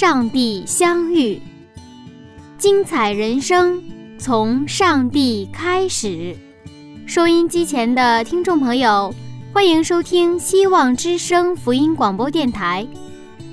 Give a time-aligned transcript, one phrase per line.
[0.00, 1.42] 上帝相遇，
[2.56, 3.82] 精彩人生
[4.16, 6.36] 从上帝开始。
[7.04, 9.12] 收音机前的听众朋友，
[9.52, 12.86] 欢迎收听希望之声福音广播电台，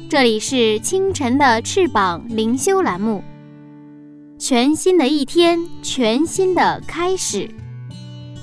[0.08, 3.24] 这里是清晨的翅膀灵修栏目。
[4.38, 7.50] 全新的一天，全新的开始。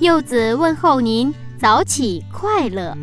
[0.00, 2.98] 柚子问候您，早起快乐。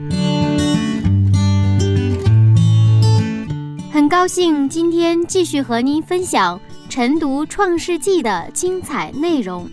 [4.00, 9.70] 很高兴今天继续和您分享晨读《创世纪》的精彩内容。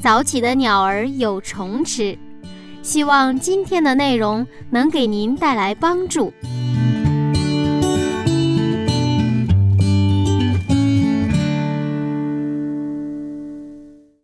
[0.00, 2.16] 早起的鸟儿有虫吃，
[2.82, 6.32] 希望今天的内容能给您带来帮助。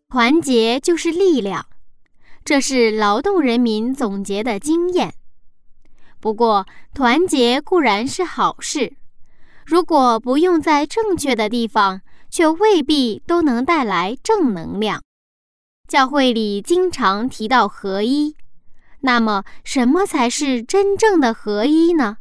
[0.09, 1.67] 团结就是力量，
[2.45, 5.13] 这是劳动人民总结的经验。
[6.23, 8.92] 不过，团结固然是好事，
[9.67, 15.03] 如果不用在正确的地方，却未必都能带来正能量。
[15.89, 18.36] 教会里经常提到合一，
[19.01, 22.19] 那么什么才是真正的合一呢？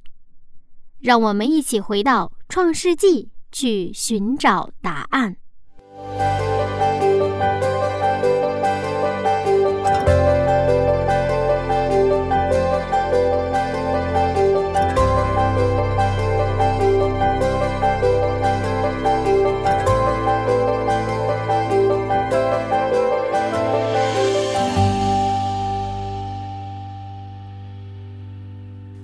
[0.99, 5.37] 让我们一起回到创世纪去寻找答案。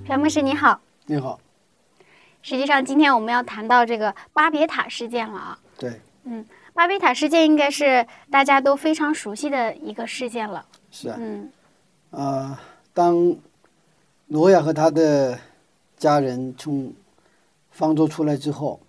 [0.08, 1.38] 詹牧师你好，你好。
[2.40, 5.58] 实际上，今天我们要谈到这个巴别塔事件了啊。
[5.76, 6.00] 对。
[6.24, 6.42] 嗯，
[6.72, 10.64] 巴别塔事件应该是大家都非常熟悉的一个事件了。
[10.90, 11.16] 是啊。
[11.20, 11.52] 嗯。
[12.10, 12.58] 啊，
[12.94, 13.36] 当
[14.28, 15.38] 挪亚和他的
[15.98, 16.90] 家人从
[17.70, 18.80] 方舟出来之后，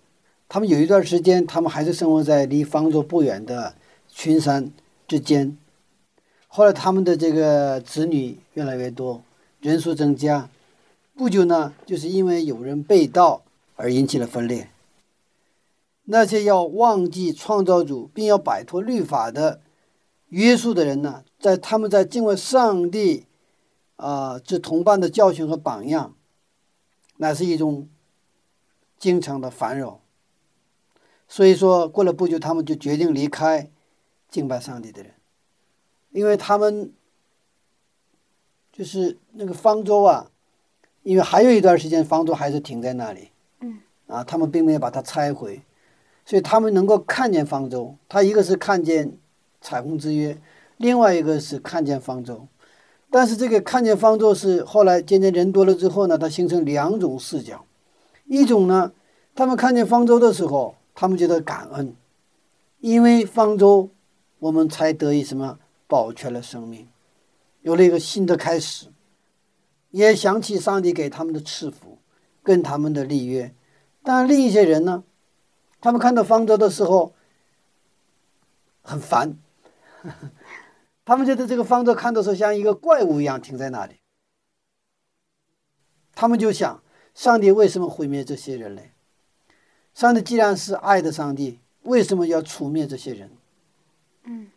[0.48, 3.74] 他们有一段时间，他们还是生活在离方舟不远的
[4.08, 4.72] 群山
[5.06, 5.54] 之间。
[6.48, 9.22] 后来，他们的这个子女越来越多，
[9.60, 10.48] 人数增加。
[11.20, 13.42] 不久呢，就是因为有人被盗
[13.76, 14.70] 而引起了分裂。
[16.04, 19.60] 那些要忘记创造主并要摆脱律法的
[20.28, 23.26] 约束的人呢，在他们在敬畏上帝
[23.96, 26.16] 啊这同伴的教训和榜样，
[27.18, 27.86] 那是一种
[28.98, 30.00] 经常的烦扰。
[31.28, 33.70] 所以说，过了不久，他们就决定离开
[34.30, 35.12] 敬拜上帝的人，
[36.12, 36.90] 因为他们
[38.72, 40.30] 就是那个方舟啊。
[41.02, 43.30] 因为还有一段时间，方舟还是停在那里，
[43.60, 45.62] 嗯，啊，他们并没有把它拆毁，
[46.26, 47.96] 所以他们能够看见方舟。
[48.08, 49.16] 他一个是看见
[49.60, 50.36] 彩虹之约，
[50.76, 52.46] 另外一个是看见方舟。
[53.10, 57.64] 但是这个看见方舟是后来渐渐人多了之后呢，它形成两种视角。
[58.26, 58.92] 一种呢，
[59.34, 61.96] 他们看见方舟的时候，他们觉得感恩，
[62.78, 63.88] 因为方舟，
[64.38, 66.86] 我们才得以什么保全了生命，
[67.62, 68.86] 有了一个新的开始。
[69.90, 71.98] 也想起上帝给他们的赐福，
[72.42, 73.54] 跟他们的立约，
[74.02, 75.04] 但另一些人呢，
[75.80, 77.14] 他们看到方舟的时候
[78.82, 79.36] 很烦，
[81.04, 83.96] 他们觉得这个方舟看的时候像一个怪物一样停在那里，
[86.14, 86.82] 他们就想：
[87.14, 88.92] 上帝为什么毁灭这些人类？
[89.92, 93.30] 上帝既然是爱的上帝，为什么要除灭这些人？
[94.22, 94.50] 嗯，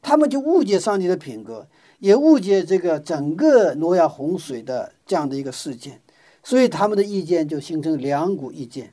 [0.00, 1.68] 他们就误解上帝的品格。
[2.00, 6.00] 也误解这个整个挪亚洪水的这样的一个事件，
[6.42, 8.92] 所以他们的意见就形成两股意见。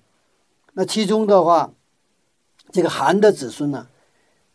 [0.73, 1.73] 那其中的话，
[2.71, 3.87] 这个韩的子孙呢，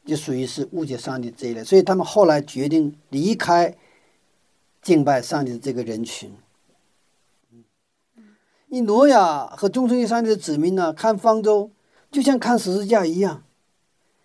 [0.04, 3.76] 就属于是误解上帝这一类，所以他们后来决定离开
[4.81, 6.31] 敬拜上帝的这个人群。
[8.69, 11.70] 你挪亚和忠诚于上帝的子民呢，看方舟
[12.10, 13.44] 就像看十字架一样。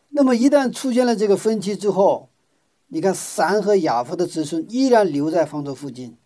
[0.10, 2.30] 那么一旦出现了这个分歧之后，
[2.90, 6.18] 你看，三和亚夫的子孙依然留在方舟附近。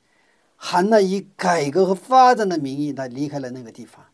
[0.56, 4.06] 韩呢，以改革和发展的名义，他离开了那个地方。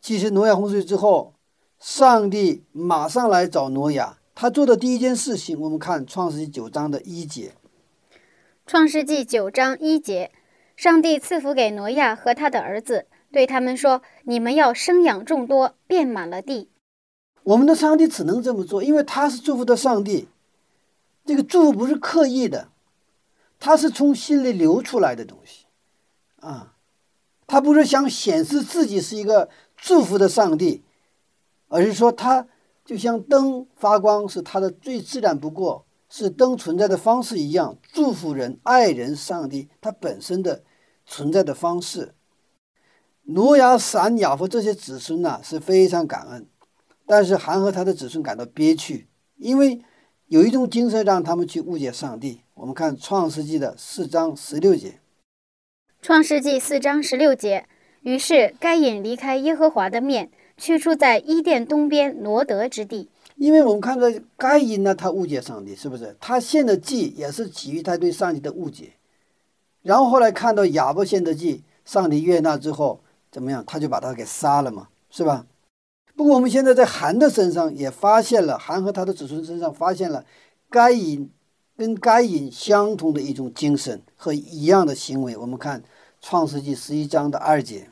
[0.00, 1.34] 其实，挪亚洪水之后，
[1.78, 7.52] 上帝马上来找挪亚，他做的第一件事情，我们看创世纪九章的一节。
[8.66, 10.32] 创世纪九章一节，
[10.74, 16.68] 上帝赐福给挪亚和他的儿子，对他们说：“你们要生养众多，遍满了地。”
[17.44, 20.26] 我们的上帝只能这么做，因为他是祝福的上帝。
[21.26, 22.68] 这个祝福不是刻意的，
[23.58, 25.66] 他是从心里流出来的东西，
[26.36, 26.76] 啊，
[27.46, 30.84] 他不是想显示自己是一个祝福的上帝，
[31.68, 32.46] 而是说他
[32.84, 35.84] 就像灯发光是他的最自然不过。
[36.08, 40.62] 是灯存在的方式一样，祝福人、爱人、上帝，它本身的
[41.04, 42.14] 存在的方式。
[43.24, 46.48] 挪亚、闪、雅夫这些子孙呢是非常感恩，
[47.06, 49.82] 但是还和他的子孙感到憋屈，因为
[50.28, 52.40] 有一种精神让他们去误解上帝。
[52.54, 54.98] 我们看创世纪的四章十六节。
[56.02, 57.66] 创世纪四章十六节，
[58.02, 63.08] 于是该隐离开耶和华的面，去住在伊甸东边挪得之地。
[63.36, 64.06] 因为我们看到
[64.36, 66.16] 该隐呢，他误解上帝，是不是？
[66.18, 68.94] 他献的祭也是基于他对上帝的误解。
[69.82, 73.00] 然后后来看到亚伯献的祭，上帝悦纳之后
[73.30, 73.62] 怎么样？
[73.64, 75.46] 他就把他给杀了嘛，是吧？
[76.16, 80.24] 不过我们现在在韩的身上也发现了，韩和他的子孙身上发现了
[80.70, 81.30] 该隐
[81.76, 85.36] 跟该隐相同的一种精神和一样的行为。
[85.36, 85.84] 我们看
[86.20, 87.90] 创世纪十一章的二节。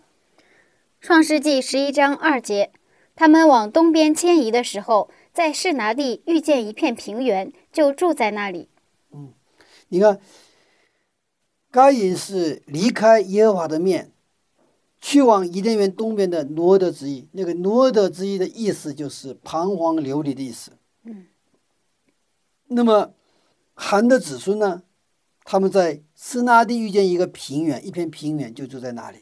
[1.01, 2.73] 创世纪十一章二节，
[3.15, 5.11] 他们往东边迁移的时候。
[5.35, 8.69] 在士拿地遇见一片平原，就住在那里。
[9.13, 9.33] 嗯，
[9.89, 10.21] 你看，
[11.73, 14.13] 该隐是离开耶和华的面，
[15.05, 17.29] 去往伊甸园东边的挪德之意。
[17.33, 20.73] 那个挪德之意的意思就是彷徨流离的意思。
[21.03, 21.27] 嗯。
[22.69, 23.13] 那么，
[23.75, 24.83] 韩的子孙呢？
[25.45, 29.19] 他们在士拿地遇见一个平原，一片平原，就住在那里。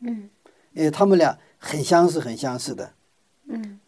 [0.00, 0.28] 嗯。
[0.74, 2.92] 哎，他们俩很相似，很相似的。
[3.46, 3.78] 嗯。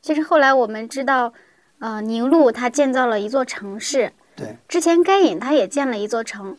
[0.00, 1.32] 其实后来我们知道，
[1.78, 4.12] 呃，宁禄他建造了一座城市。
[4.34, 4.56] 对。
[4.66, 6.58] 之前该隐他也建了一座城。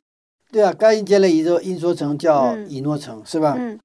[0.53, 3.55] 对啊，该隐建了一座一座城，叫以诺城，是吧？
[3.57, 3.79] 嗯。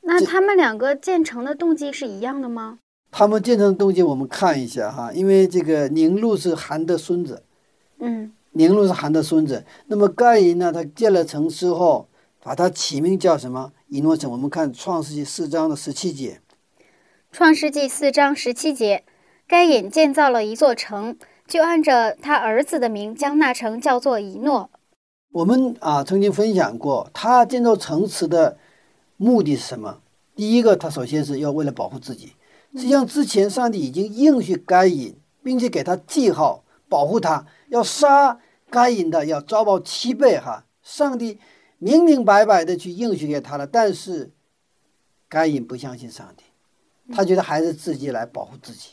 [0.00, 2.78] 那他们两个建成的动机是一样的吗？
[3.10, 7.42] 他们建成的动机我们看一下哈，因为这个宁禄是韩的孙子。
[7.98, 8.32] 嗯。
[8.52, 10.72] 宁禄是韩的孙子，那么该隐呢？
[10.72, 12.08] 他建了城之后，
[12.42, 13.72] 把它起名叫什么？
[13.88, 14.30] 以诺城。
[14.30, 16.40] 我们看创世纪四章的十七节。
[17.30, 19.04] 创世纪四章十七节，
[19.46, 24.70] 该隐建造了一座城，就按着他儿子的名，将那城叫做以诺。
[25.34, 28.56] 我们啊曾经分享过，他建造城池的
[29.16, 30.00] 目的是什么？
[30.36, 32.34] 第一个，他首先是要为了保护自己。
[32.72, 38.38] 实际上，之前上帝已经应许该隐，并且给他记号，保护他，要杀
[38.70, 40.38] 该隐的要遭报七倍。
[40.38, 41.40] 哈，上帝
[41.78, 44.30] 明明白白的去应许给他了，但是
[45.28, 46.44] 该隐不相信上帝。
[47.12, 48.90] 他觉得还是自己来保护自己，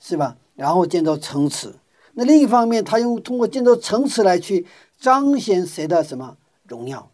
[0.00, 0.36] 是吧？
[0.56, 1.72] 然后建造城池。
[2.14, 4.66] 那另一方面，他用通过建造城池来去
[4.98, 6.36] 彰显谁的什么
[6.66, 7.10] 荣耀，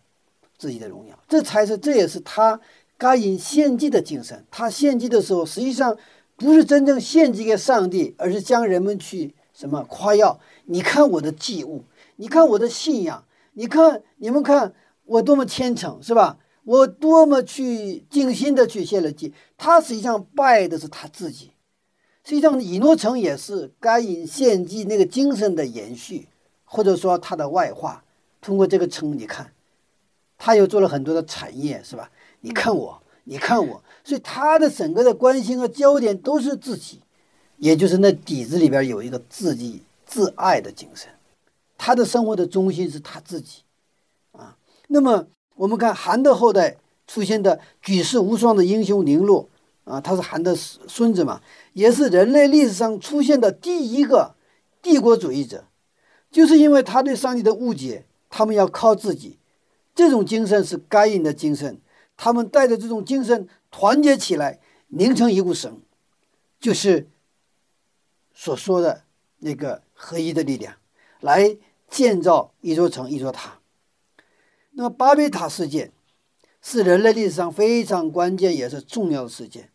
[0.56, 1.18] 自己的荣耀。
[1.28, 2.60] 这才是，这也是他
[2.96, 4.44] 该隐献祭的精神。
[4.50, 5.96] 他献祭的时候，实际上
[6.36, 10.40] 不是真正献祭给上帝，而是将人们去什么夸耀。
[10.64, 11.84] 你看我的祭物，
[12.16, 14.72] 你看我的信仰，你看你们看
[15.04, 16.38] 我多么虔诚，是吧？
[16.64, 21.50] 我多么去精心的去献了祭，他实际上拜的是他自己。
[22.24, 26.26] 实际上，以诺城也是该隐献祭那个精神的延续，
[26.74, 28.02] 或者说他的外化。
[28.40, 29.52] 通过这个称，你看，
[30.36, 32.10] 他又做了很多的产业，是吧？
[32.40, 37.00] 你看我，你看我，所以他的整个的关心和焦点都是自己，
[37.58, 41.08] 也就是那底子里边有一个自己自爱的精神。
[41.78, 43.62] 他的生活的中心是他自己，
[44.32, 44.56] 啊，
[44.88, 45.26] 那么。
[45.56, 49.48] 我们看韩的后代出现的举世无双的英雄宁禄
[49.84, 51.40] 啊，他是韩的孙子嘛，
[51.74, 54.34] 也是人类历史上出现的第一个
[54.82, 55.62] 帝国主义者，
[56.34, 59.38] 就是因为他对上帝的误解，他们要靠自己，
[59.94, 61.80] 这种精神是该隐的精神，
[62.16, 65.80] 他们带着这种精神团结起来，拧成一股绳，
[66.58, 67.06] 就是
[68.34, 69.04] 所说的
[69.38, 70.74] 那个合一的力量，
[71.20, 71.56] 来
[71.88, 73.60] 建造一座城，一座塔。
[74.72, 75.92] 那么巴别塔事件
[76.60, 79.70] 是人类历史上非常关键也是重要的事件，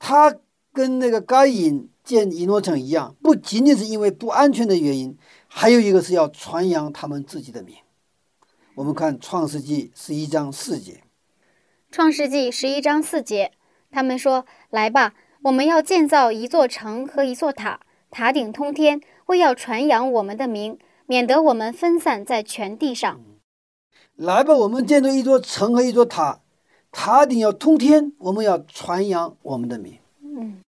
[0.00, 0.34] 它
[0.72, 5.16] 跟那个该隐建以诺城一样，不仅仅是因为不安全的原因，
[5.52, 7.74] 还有一个是要传扬他们自己的名。
[8.76, 11.02] 我们看创世纪十一章四节。
[11.90, 13.50] 创世纪十一章四节，
[13.90, 17.80] 他们说：“来吧，我们要建造一座城和一座塔，
[18.10, 23.20] 塔顶通天，为要传扬我们的名，免得我们分散在全地上。”
[24.14, 26.40] 来吧，我们建造一座城和一座塔，
[26.92, 29.98] 塔顶要通天，我们要传扬我们的名。
[30.22, 30.62] 嗯，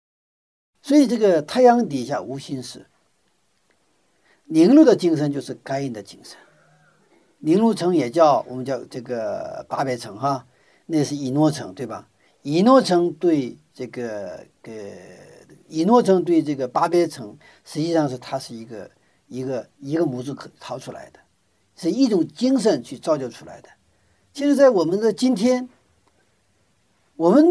[0.80, 2.86] 所以这个太阳底下无心事。
[4.52, 6.36] 宁录的精神就是该隐的精神。
[7.38, 10.44] 宁录城也叫我们叫这个八百城哈，
[10.86, 12.08] 那是以诺城对吧？
[12.42, 14.72] 以诺城对这个呃，
[15.68, 18.90] 以诺城对这个八百城，实际上是它是一个
[19.28, 21.20] 一个一个模子可掏出来的，
[21.76, 23.68] 是一种精神去造就出来的。
[24.32, 25.68] 其实，在我们的今天，
[27.14, 27.46] 我们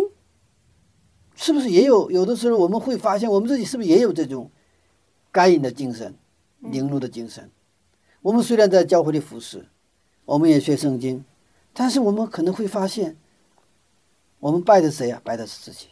[1.33, 4.51] 是不是也有有的时候我们会发现，我们自己是不是也有这种
[5.31, 6.13] 该隐的精神、
[6.59, 7.49] 凝露的精神？
[8.21, 9.67] 我们虽然在教会里服侍。
[10.25, 11.25] 我们也学圣经，
[11.73, 13.17] 但是我们可能会发现，
[14.37, 15.19] 我们拜的谁呀？
[15.23, 15.87] 拜的是自己。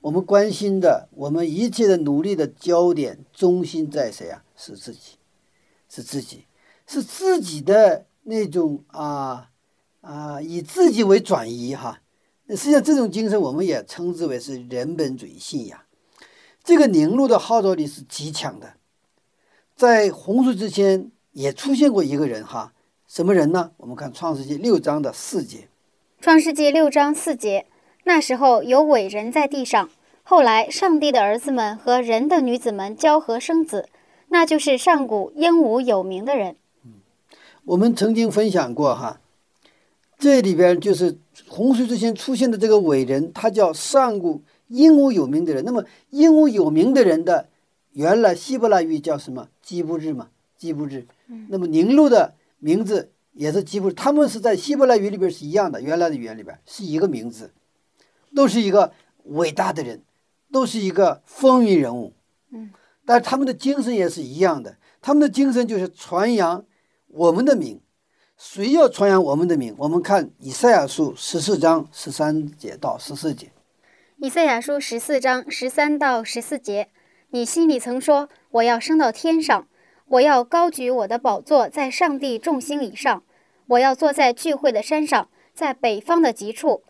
[0.00, 4.42] 我们关心的，我们一切的努力的焦点中心在谁呀？
[4.56, 5.18] 是自己，
[5.90, 6.46] 是自己，
[6.86, 9.50] 是自己的那种啊
[10.00, 12.00] 啊，以自己为转移哈。
[12.48, 15.78] 实际上，这种精神我们也称之为是人本主义信仰。
[16.62, 18.76] 这个凝露的号召力是极强的，
[19.76, 22.72] 在洪水之前也出现过一个人哈。
[23.06, 23.70] 什么人呢？
[23.76, 25.58] 我们看《创世纪》六章的四节，
[26.20, 27.66] 《创世纪》六章四节，
[28.04, 29.88] 那时候有伟人在地上。
[30.24, 33.88] 后来，上帝的儿子们和人的女子们交合生子，
[34.30, 36.56] 那就是上古英武有名的人。
[36.84, 36.94] 嗯，
[37.66, 39.20] 我们曾经分享过哈，
[40.18, 45.64] 这里边就是洪水之前出现的这个伟人，他叫上古英武有名的人。
[45.64, 47.48] 那么，英武有名的人的
[47.92, 49.48] 原来希伯来语叫什么？
[49.64, 51.06] 基布日嘛，基布日。
[51.26, 52.34] 嗯，那么宁录的。
[52.60, 57.52] 名字也是基布，他们是在希伯来语里边是一样的，原来的语言里边是一个名字，
[58.34, 58.94] 都是一个
[59.24, 60.02] 伟大的人，
[60.50, 62.14] 都是一个风云人物。
[62.52, 62.70] 嗯，
[63.04, 66.64] 但是他们的精神也是一样的，他们的精神就是传扬
[67.08, 67.78] 我们的名。
[68.38, 69.74] 谁要传扬我们的名？
[69.76, 73.52] 我们看以赛亚书十四章十三节到十四节。
[74.16, 76.88] 以赛亚书十四章十三到十四节，
[77.28, 79.66] 你心里曾说我要升到天上。
[80.06, 83.24] 我要高举我的宝座在上帝众星以上，
[83.68, 86.84] 我要坐在聚会的山上，在北方的极处，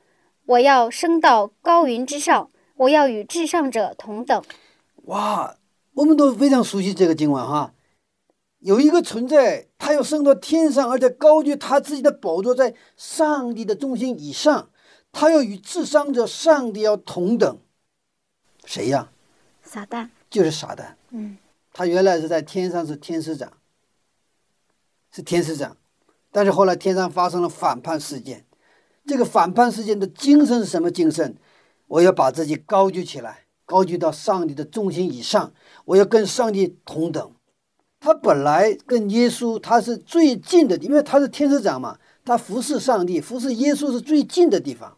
[0.47, 4.43] 我要升到高云之上，我要与至上者同等。
[5.05, 5.57] 哇，
[5.95, 7.73] 我们都非常熟悉这个经文哈。
[8.59, 14.71] 有一个存在，他要升到天上，而且高举他自己的宝座在上帝的中心以上，
[15.13, 17.59] 他要与至上者上帝要同等。
[18.67, 19.13] 谁呀？
[19.63, 20.95] 撒旦，就是撒旦。
[21.11, 21.39] 嗯。
[21.77, 23.53] 他原来是在天上是天使长，
[25.11, 25.77] 是天使长，
[26.31, 28.47] 但是后来天上发生了反叛事件。
[29.05, 31.37] 这个反叛事件的精神是什么精神？
[31.89, 35.53] 我要把自己高举起来，高举到上帝的中心以上，
[35.87, 37.35] 我要跟上帝同等。
[37.99, 44.97] 他本来跟耶稣他是最近的，因为他是天使长嘛，他服侍上帝、服侍耶稣是最近的地方。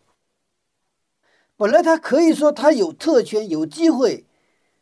[1.57, 4.27] 本来他可以说他有特权，有机会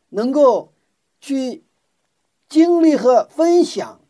[0.09, 0.73] 能够
[1.21, 1.63] 去。
[2.47, 4.01] 经历和分享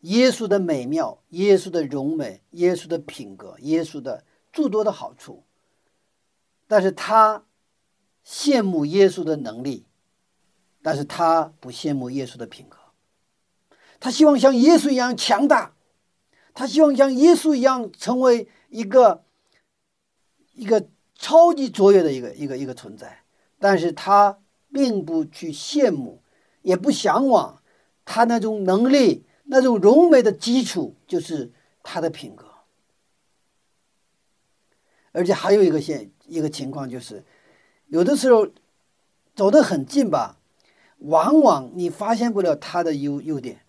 [0.00, 5.44] 耶稣的美妙、耶稣的荣美、耶稣的品格、耶稣的诸多的好处，
[6.66, 7.44] 但是他
[8.24, 9.86] 羡慕耶稣的能力，
[10.82, 12.78] 但是他不羡慕耶稣的品格。
[13.98, 15.74] 他希望像耶稣一样强大，
[16.54, 19.24] 他希望像耶稣一样成为一个
[20.54, 23.24] 一个超级卓越的一个一个一个存在，
[23.58, 24.40] 但是他
[24.72, 26.21] 并不去羡慕。
[26.62, 27.62] 也不向往
[28.04, 31.52] 他那种能力、那种荣美的基础，就是
[31.82, 32.46] 他的品格。
[35.12, 37.22] 而且还有一个现一个情况，就是
[37.88, 38.48] 有的时候
[39.34, 40.38] 走得很近吧，
[40.98, 43.60] 往往你发现不了他的优优点。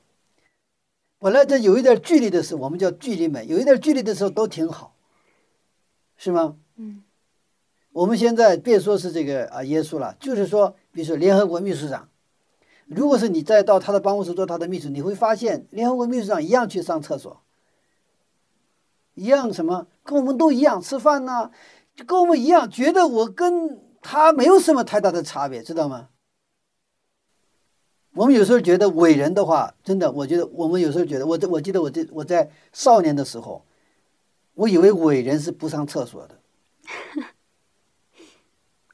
[1.19, 4.95] 本来这有一点距离的时候，我们叫距离美；有一点距离的时候都挺好，
[6.15, 6.57] 是吗？
[6.75, 7.03] 嗯。
[7.91, 12.09] 我们现在别说是这个啊耶稣了，就是说，比如说联合国秘书长。
[12.95, 17.41] 如果是你再到他的办公室做他的秘书，你会发现联合国秘书长一样去上厕所，
[19.15, 21.51] 一样什么跟我们都一样吃饭呢，
[21.95, 26.09] 就跟我们一样，觉得我跟他没有什么太大的差别，知道吗？
[28.15, 33.65] 我们有时候觉得伟人的话，真的，我觉得我们有时候觉得，我我记得我这我在少年的时候，
[34.53, 36.39] 我以为伟人是不上厕所的，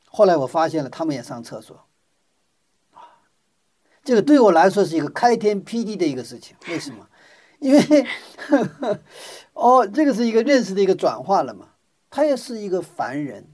[0.08, 1.86] 后来我发现了，他们也上厕所。
[4.10, 7.08] 这个对我来说是一个开天辟地的一个事情，为什么？
[7.60, 8.08] 因为，
[9.54, 11.74] 哦，这个是一个认识的一个转化了嘛。
[12.10, 13.46] 他也是一个凡人。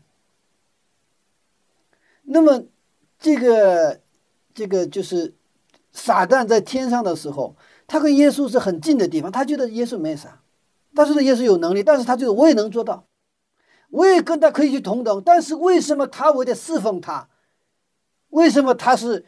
[2.23, 2.63] 那么，
[3.19, 3.99] 这个，
[4.53, 5.35] 这个就是
[5.91, 10.41] 撒旦在天上的时候，他跟耶稣是很近的地方，他觉得耶稣没啥，
[10.93, 13.05] 但是耶稣有能力，但是他觉得我也能做到，
[13.89, 17.27] 我也跟他可以去同等，但是为什么他我得侍奉他？
[18.29, 19.25] 为什么他是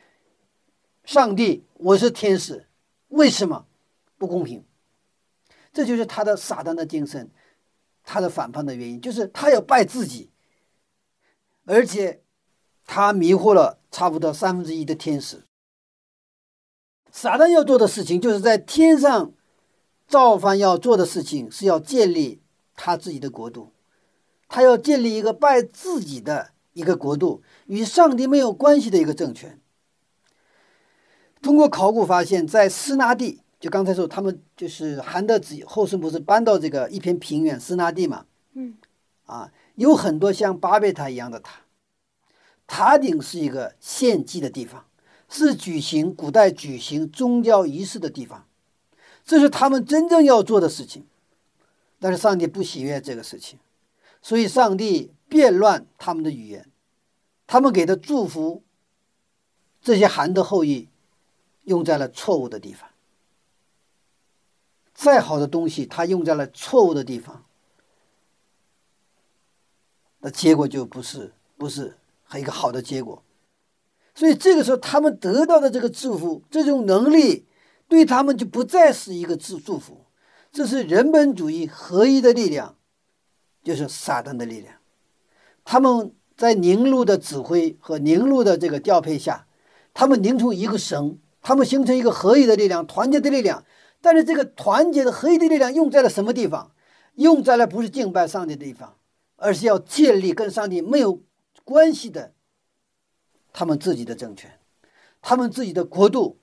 [1.07, 2.67] 上帝，我是天使？
[3.07, 3.65] 为什么
[4.17, 4.65] 不公平？
[5.71, 7.31] 这就是他的撒旦的精神，
[8.03, 10.29] 他的反叛的原因，就是他要拜自己，
[11.63, 12.21] 而且
[12.85, 15.45] 他迷惑了差不多三分之一的天使。
[17.09, 19.31] 撒旦要做的事情，就是在天上
[20.09, 22.41] 造反要做的事情，是要建立
[22.75, 23.71] 他自己的国度，
[24.49, 29.61] 他要建立一个拜自己的一个国度，与上帝没有关系的一个政权。
[31.47, 38.25] 通过考古发现，在斯纳地，就刚才说他们就是韩德子后世不是搬到这个一片平原斯纳地嘛？
[38.51, 38.75] 嗯，
[39.27, 41.61] 啊，有很多像巴别塔一样的塔，
[42.67, 44.83] 塔顶是一个献祭的地方，
[45.29, 48.45] 是举行古代举行宗教仪式的地方，
[49.23, 51.05] 这是他们真正要做的事情。
[51.97, 53.57] 但是上帝不喜悦这个事情，
[54.21, 56.69] 所以上帝变乱他们的语言，
[57.47, 58.63] 他们给的祝福，
[59.81, 60.89] 这些韩的后裔。
[61.67, 62.89] 用在了错误的地方。
[64.93, 67.45] 再好的东西，它用在了错误的地方，
[70.19, 71.97] 那结果就不是不是
[72.35, 73.21] 一个好的结果。
[74.15, 77.45] 所以这个时候，他们得到的这个祝福，这种能力，
[77.87, 80.05] 对他们就不再是一个祝祝福，
[80.51, 82.77] 这是人本主义合一的力量，
[83.63, 84.75] 就是撒旦的力量。
[85.63, 89.45] 他们在宁路的指挥和宁路的这个调配下，
[89.93, 91.19] 他们凝出一个绳。
[91.47, 93.63] 他们形成一个合一的力量，团结的力量。
[94.01, 96.73] 但是这个团结的合一的力量用在了什么地方？
[97.15, 98.97] 用在了不是敬拜上帝的地方，
[99.37, 101.21] 而是要建立跟上帝没有
[101.63, 102.33] 关系的
[103.53, 104.59] 他们自己的政权，
[105.21, 106.37] 他们自己的国度，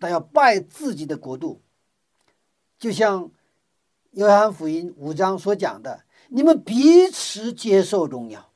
[0.00, 1.62] 他要拜自己的国度。
[2.80, 3.30] 就像
[4.10, 8.50] 约翰福音五章所讲的：“你们彼此接受荣耀。”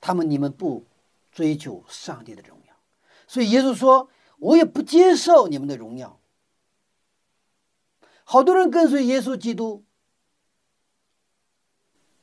[0.00, 0.86] 他们你们不
[1.32, 2.74] 追求上帝的荣耀，
[3.26, 4.08] 所以耶稣说。
[4.38, 6.18] 我也不接受你们的荣耀。
[8.24, 9.84] 好多人跟随耶稣基督，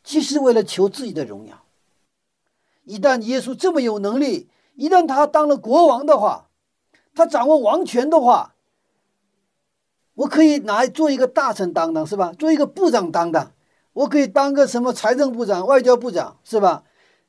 [0.03, 1.65] 其实为了求自己的荣耀。
[2.83, 6.49] 一旦耶稣这么有能力，一旦他当了国王的话，
[7.15, 8.55] 他掌握王权的话，
[10.13, 12.33] 我可以拿做一个大臣当当，是吧？
[12.33, 13.53] 做一个部长当当，
[13.93, 16.83] 我可以当个什么财政部长、外交部长，是吧？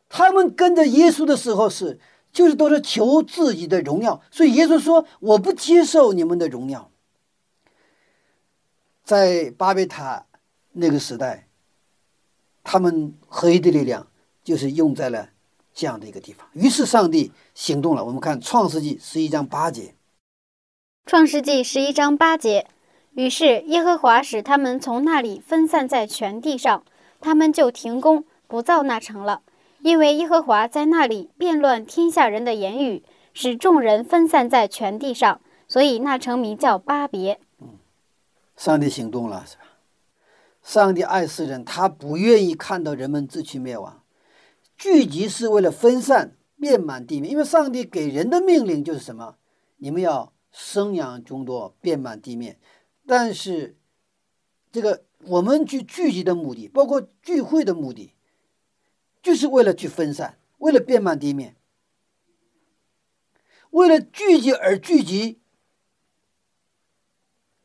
[0.08, 2.00] 他们跟着耶稣的时候是。
[2.34, 6.90] 就是都是求自己的荣耀，所以耶稣说：“我不接受你们的荣耀。”
[9.04, 10.26] 在巴别塔
[10.72, 11.46] 那个时代，
[12.64, 14.08] 他们合一的力量
[14.42, 15.30] 就是用在了
[15.72, 16.48] 这样的一个地方。
[16.54, 18.04] 于是上帝行动了。
[18.04, 19.82] 我们看《创世纪》十一章八节，
[21.06, 22.66] 《创世纪》十一章八节。
[23.12, 26.84] 于是耶和华使他们从那里分散在全地上，
[27.20, 29.42] 他们就停工不造那城了。
[29.84, 37.38] 因为耶和华在那里变乱天下人的言语，使众人分散在全地上，所以那城名叫巴别。
[38.56, 39.64] 上帝行动了，是吧？
[40.62, 44.02] 上帝爱世人，他不愿意看到人们自取灭亡。
[44.78, 47.30] 聚集是为了分散，遍满地面。
[47.30, 49.36] 因为上帝给人的命令就是什么？
[49.76, 52.58] 你们要生养众多，遍满地面。
[53.06, 53.76] 但是，
[54.72, 58.13] 这个我们去聚集的目的，包括聚会的目的。
[59.24, 61.56] 就是为了去分散，为了遍满地面，
[63.70, 65.40] 为了聚集而聚集，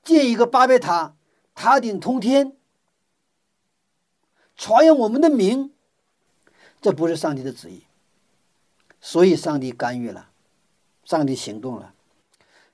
[0.01, 1.17] 建一个巴别塔，
[1.53, 2.55] 塔顶通天，
[4.55, 5.73] 传扬我们的名，
[6.79, 7.83] 这不是上帝的旨意，
[9.01, 10.29] 所以上帝干预了，
[11.03, 11.93] 上帝行动了。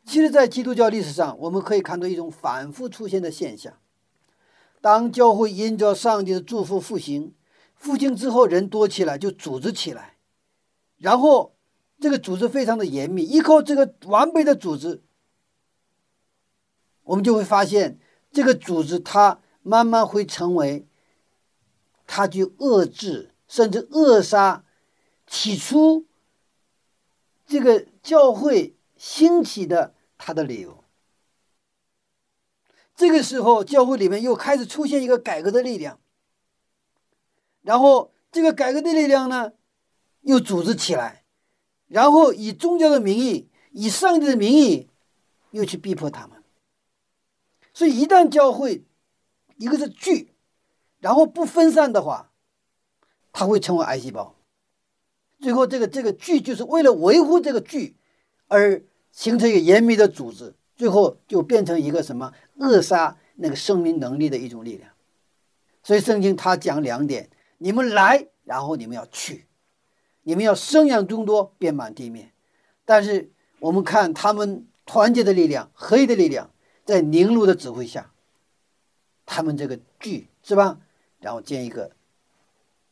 [0.05, 3.79] 其实，在基督教历史上，我们可以看到一种反复出现的现象：
[4.79, 7.33] 当教会因着上帝的祝福复兴。
[7.75, 10.17] 复兴之后，人多起来就组织起来，
[10.97, 11.55] 然后
[11.99, 15.03] 这个组织非常的严密，依靠这个完备的组织，
[17.03, 17.99] 我们就会发现
[18.31, 20.87] 这个组织它慢慢会成为，
[22.07, 24.63] 它去遏制甚至扼杀
[25.27, 26.05] 起初
[27.45, 30.83] 这个教会兴起的它的理由。
[32.95, 35.99] 这个时候，教会里面又开始出现一个改革的力量。
[37.65, 39.53] 然后这个改革的力量呢，
[40.21, 41.23] 又组织起来，
[41.87, 44.87] 然后以宗教的名义，以上帝的名义，
[45.49, 46.43] 又去逼迫他们。
[47.73, 48.85] 所以一旦教会
[49.57, 50.35] 一个是聚，
[50.99, 52.31] 然后不分散的话，
[53.33, 54.35] 它会成为癌细胞。
[55.39, 57.95] 最后这个这个聚就是为了维护这个聚，
[58.47, 64.91] 而形成一个严密的组织，最后就变成一个什么扼杀那个生命能力的一种力量。
[65.81, 67.27] 所以圣经它讲两点。
[67.57, 69.47] 你们来，然后你们要去，
[70.23, 72.33] 你们要生养众多，遍满地面。
[72.83, 76.51] 但是我们看他们团结的力量、合一的力量，
[76.83, 78.13] 在宁禄的指挥下，
[79.25, 80.79] 他们这个聚是吧？
[81.19, 81.95] 然后建一个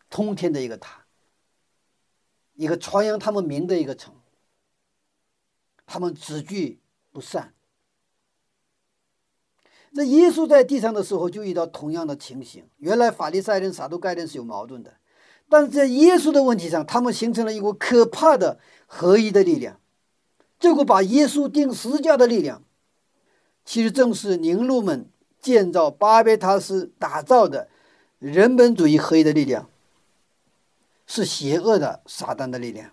[0.09, 1.05] 通天的一个塔，
[2.55, 4.15] 一个传扬他们名的一个城。
[5.85, 6.79] 他们只聚
[7.11, 7.53] 不散。
[9.95, 12.63] 这耶稣在地上的时候就遇到同样的情形。
[12.77, 14.91] 原来法利赛人、撒都该人是有矛盾的，
[15.47, 19.79] 但是在耶稣的问题上，他们形成了一股可怕的合一的力量。
[20.59, 22.63] 这股把耶稣钉十字架的力量，
[23.65, 25.07] 其实正是宁路们
[25.39, 27.67] 建造巴别塔斯打造的
[28.17, 29.69] 人本主义合一的力量，
[31.05, 32.89] 是邪恶的撒旦的力量。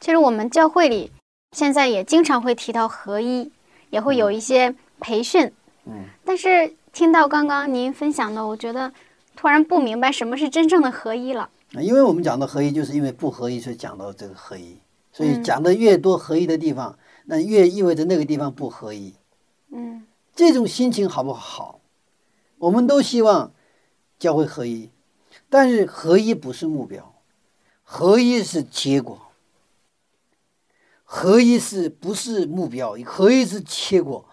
[0.00, 1.12] 其实我们教会里
[1.52, 3.52] 现在也经常会提到合一，
[3.90, 5.52] 也会有一些培训。
[5.86, 8.92] 嗯，但是听到刚刚您分享的，我觉得
[9.36, 11.48] 突然不明白什么是真正的合一了。
[11.80, 14.78] 因为我们讲的合一，就是因为不合一，所以讲到这个合一。
[15.12, 19.14] 所以嗯讲的越多合一的地方，那越意味着那个地方不合一。
[19.70, 21.80] 嗯这种心情好不好？
[22.58, 23.52] 我们都希望
[24.18, 24.90] 教会合一，
[25.48, 27.14] 但是合一不是目标，
[27.82, 29.18] 合一是结果。
[31.04, 32.96] 合一是不是目标？
[33.04, 34.24] 合一是结果。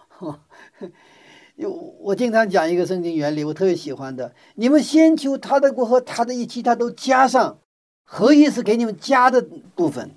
[1.58, 4.32] 有我经常讲一个圣经原理，我特别喜欢的。
[4.54, 7.58] 你们先求他的国和他的义，其他都加上。
[8.04, 9.44] 合一是给你们加的
[9.74, 10.12] 部分。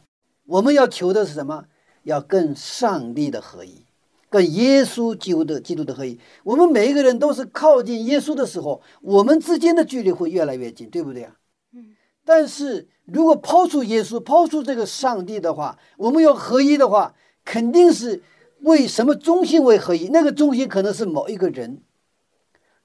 [0.45, 1.65] 我们要求的是什么？
[2.04, 3.84] 要跟上帝的合一，
[4.30, 6.19] 跟耶稣基督的基督的合一。
[6.43, 11.34] 我们每一个人都是靠近耶稣的时候，我们之间的距离会越来越近，对不对啊？
[11.73, 11.95] 嗯。
[12.23, 18.21] 但是如果抛出耶稣，抛出这个上帝的话，我们要合一的话，肯定是
[18.62, 20.10] 为什么中心为合一？
[20.10, 21.84] 那个中心可能是某一个人，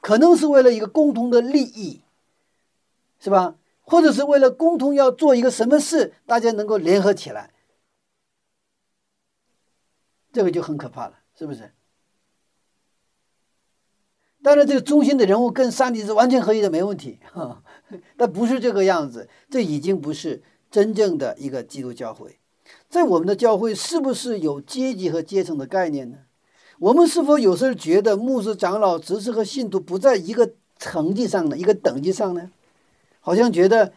[0.00, 2.02] 可能是为了一个共同的利益，
[3.18, 3.56] 是吧？
[3.82, 7.52] 或者是为了共同要做一个什么事，大家能够联合起来，
[10.32, 11.72] 这个就很可怕了，是不是？
[14.42, 17.62] 当然，这个中心的人物跟上帝是完全合一的，没问题，哈，
[18.16, 22.38] 但不是这个样子，这已经不是真正的一个基督教会。
[22.96, 26.16] 在我们的教会，是不是有阶级和阶层的概念呢？
[26.78, 31.58] 我们是否有时候觉得牧师、长老、执事和信徒不在一个层级上呢？
[31.58, 32.50] 一个等级上呢？
[33.20, 33.92] 好像觉得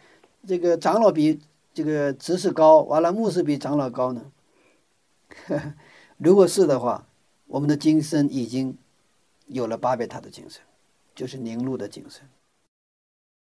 [0.46, 1.40] 这个长老比
[1.74, 4.26] 这个执事高，完了牧师比长老高呢？
[6.18, 7.08] 如果是的话，
[7.48, 8.78] 我们的精神已经
[9.48, 10.62] 有了巴别塔的精神，
[11.16, 12.24] 就是凝露的精神。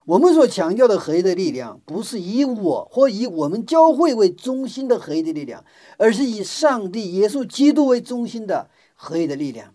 [0.04, 5.64] 我们所强调的合一的力量，不是以我或以我们教会为中心的合一的力量，
[5.96, 9.74] 而是以上帝耶稣基督为中心的合一的力量。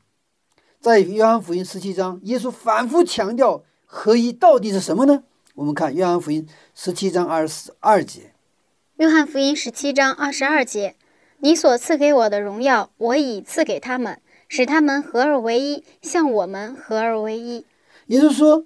[0.82, 5.24] 在约翰福音十七章，耶稣反复强调合一到底是什么呢？
[5.56, 8.34] 我们看约翰福音十七章二十二节，
[8.98, 10.96] 约翰福音十七章二十二节
[11.40, 17.66] ：“你所赐给我的荣耀，我已赐给他们，使他们合而为一，像我们合而为一。
[18.06, 18.66] 也就是说，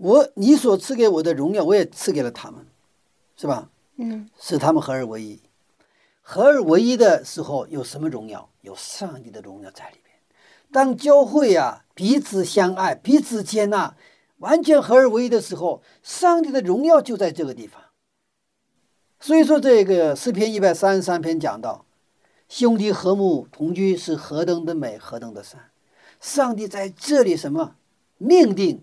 [0.00, 2.66] 我你所赐给我的荣耀，我也赐给了他们，
[3.36, 3.70] 是吧？”
[4.02, 5.40] 嗯使他们合而为一。
[6.22, 8.48] 合而为一的时候，有什么荣耀？
[8.62, 10.16] 有上帝的荣耀在里边。
[10.72, 13.94] 当教会啊彼此相爱、彼此接纳，
[14.38, 17.82] 完全合而为一的时候，上帝的荣耀就在这个地方。
[19.18, 21.84] 所以说，这个诗篇一百三十三篇讲到，
[22.48, 25.70] 兄弟和睦同居是何等的美，何等的善。
[26.20, 27.76] 上帝在这里什么
[28.16, 28.82] 命定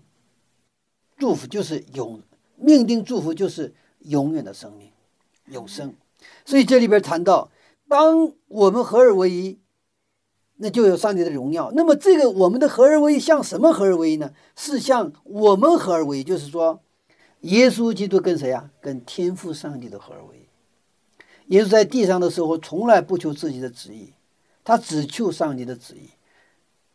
[1.18, 2.22] 祝福，就是永
[2.56, 4.90] 命定祝福，就是永远的生命，
[5.46, 5.94] 永生。
[6.44, 7.50] 所以这里边谈到，
[7.88, 9.58] 当我们合而为一，
[10.56, 11.70] 那就有上帝的荣耀。
[11.74, 14.32] 那么这个我们的合而为一，像什么合而为一呢？
[14.56, 16.80] 是像我们合而为一，就是说，
[17.42, 18.70] 耶稣基督跟谁啊？
[18.80, 21.54] 跟天父上帝的合而为一。
[21.54, 24.12] 耶稣在地上的时候，从来不求自己的旨意，
[24.64, 26.10] 他只求上帝的旨意。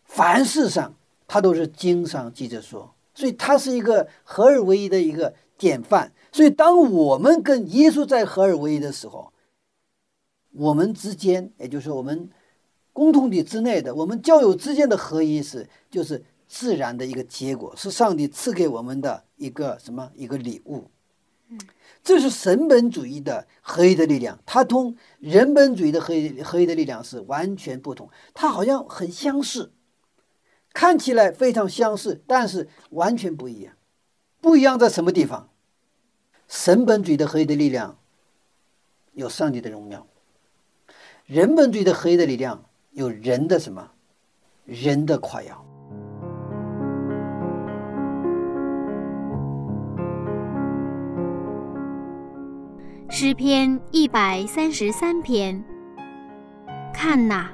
[0.04, 0.94] 凡事上，
[1.28, 6.12] 他都是经上记着说，所以他是一个合而为一的一个典范。
[6.32, 9.32] 所以，当我们跟耶稣在合而为一的时候，
[10.52, 12.30] 我们之间，也就是我们
[12.92, 20.86] 共同体之内的，我们教友之间的合一是，就是自然的一个结果，是上帝赐给我们的一个什么一个礼物。
[22.04, 28.10] 这是神本主义的合一的力量，它同人本主义的合一合一的力量是完全不同。
[28.34, 29.72] 它好像很相似，
[30.74, 33.76] 看起来非常相似，但是完全不一样。
[34.42, 35.50] 不一样在什么地方？
[36.48, 37.98] 神本主义的合一的力量
[39.14, 40.06] 有上帝的荣耀，
[41.26, 43.92] 人本主义的合一的力量有人的什么？
[44.66, 45.66] 人的夸耀。
[53.10, 55.64] 诗篇一百三十三篇，
[56.94, 57.52] 看哪，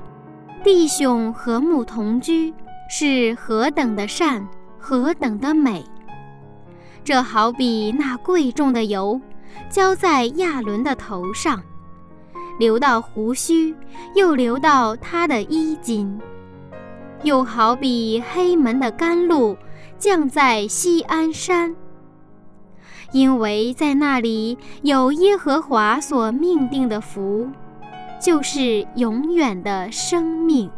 [0.64, 2.54] 弟兄和睦同居，
[2.92, 4.48] 是何等的善，
[4.80, 5.86] 何等的美！
[7.04, 9.22] 这好比那贵重的油，
[9.70, 11.62] 浇在亚伦的头上，
[12.58, 13.76] 流到胡须，
[14.16, 16.20] 又流到他的衣襟；
[17.22, 19.56] 又好比黑门的甘露，
[20.00, 21.76] 降在西安山。
[23.12, 27.48] 因为在那里有耶和华所命定的福，
[28.20, 30.70] 就是永远的生命。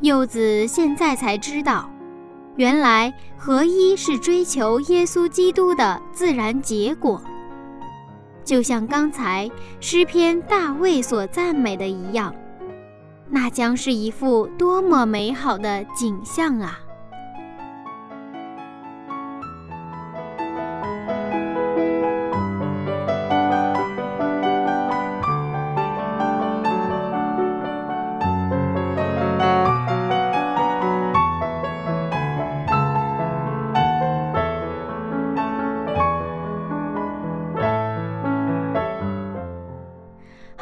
[0.00, 1.90] 柚子现在才知道，
[2.56, 7.20] 原来合一是追求耶稣基督的自然结果，
[8.42, 12.34] 就像刚才诗篇大卫所赞美的一样，
[13.28, 16.78] 那将是一幅多么美好的景象啊！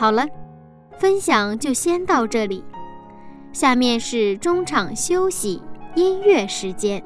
[0.08, 0.26] 好了，
[0.98, 2.64] 分享就先到这里。
[3.52, 5.62] 下面是中场休息
[5.96, 7.04] 音乐时间。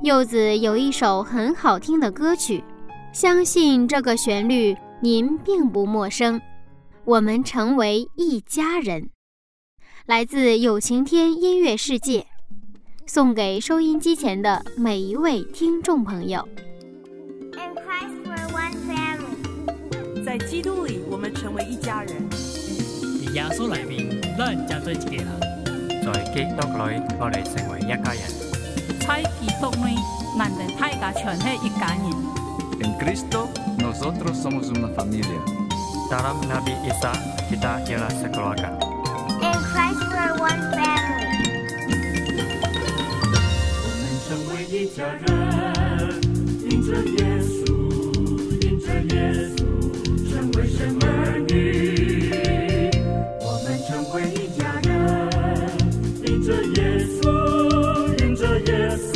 [0.00, 2.62] 柚子有一首很好听的歌曲，
[3.12, 6.40] 相信这个旋律您并不陌生。
[7.04, 9.10] 我们成为一家人，
[10.06, 12.24] 来自有晴天音乐世界，
[13.04, 16.46] 送给收音机前的每一位听众朋友。
[20.36, 22.28] 在基督里，我们成为一家人。
[22.28, 25.28] 在耶稣里面，咱就做一家人。
[26.02, 28.18] 在基督里，我哋成为一家人。
[28.98, 29.94] 在基督里，
[30.36, 32.02] 咱哋大家全系一家人。
[32.80, 33.46] En Cristo,
[33.78, 35.38] nosotros somos una familia.
[36.10, 37.14] Dalam Nabi Isa,
[37.48, 38.74] kita ialah sekeluarga.
[39.38, 41.30] In Christ, we're one family.
[43.86, 46.18] 我们成为一家人，
[46.68, 47.70] 因着耶稣，
[48.66, 49.63] 因着耶稣。
[58.64, 59.13] 稣，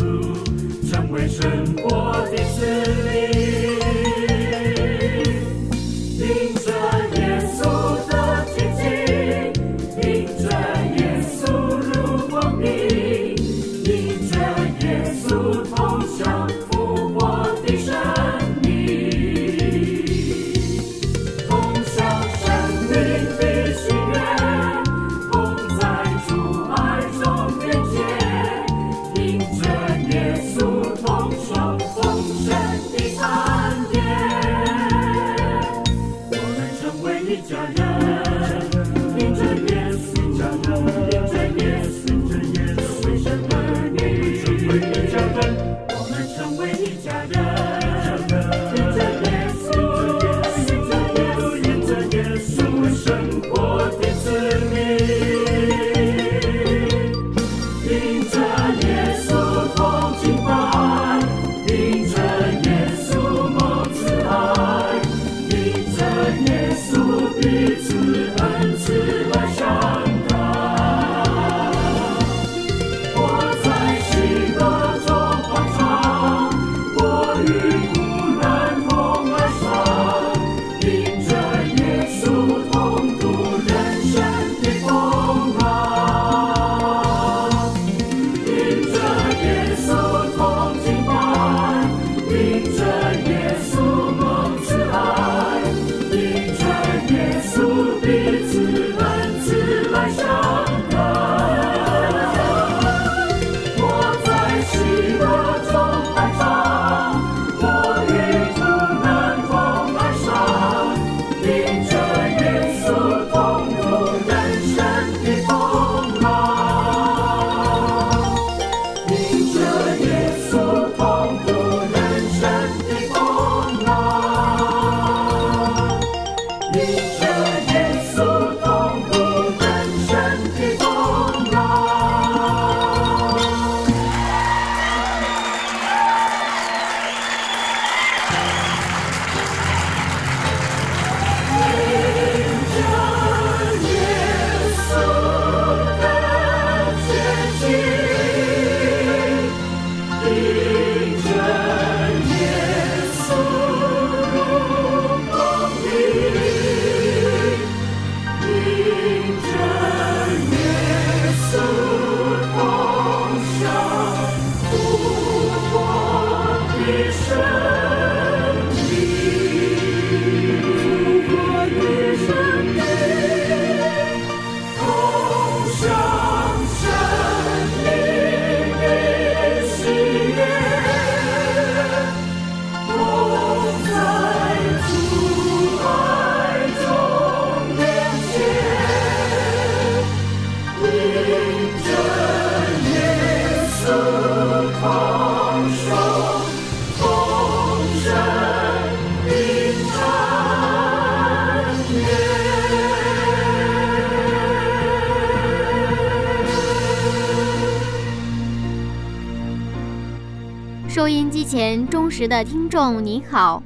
[212.19, 213.63] 前忠实的听众您好，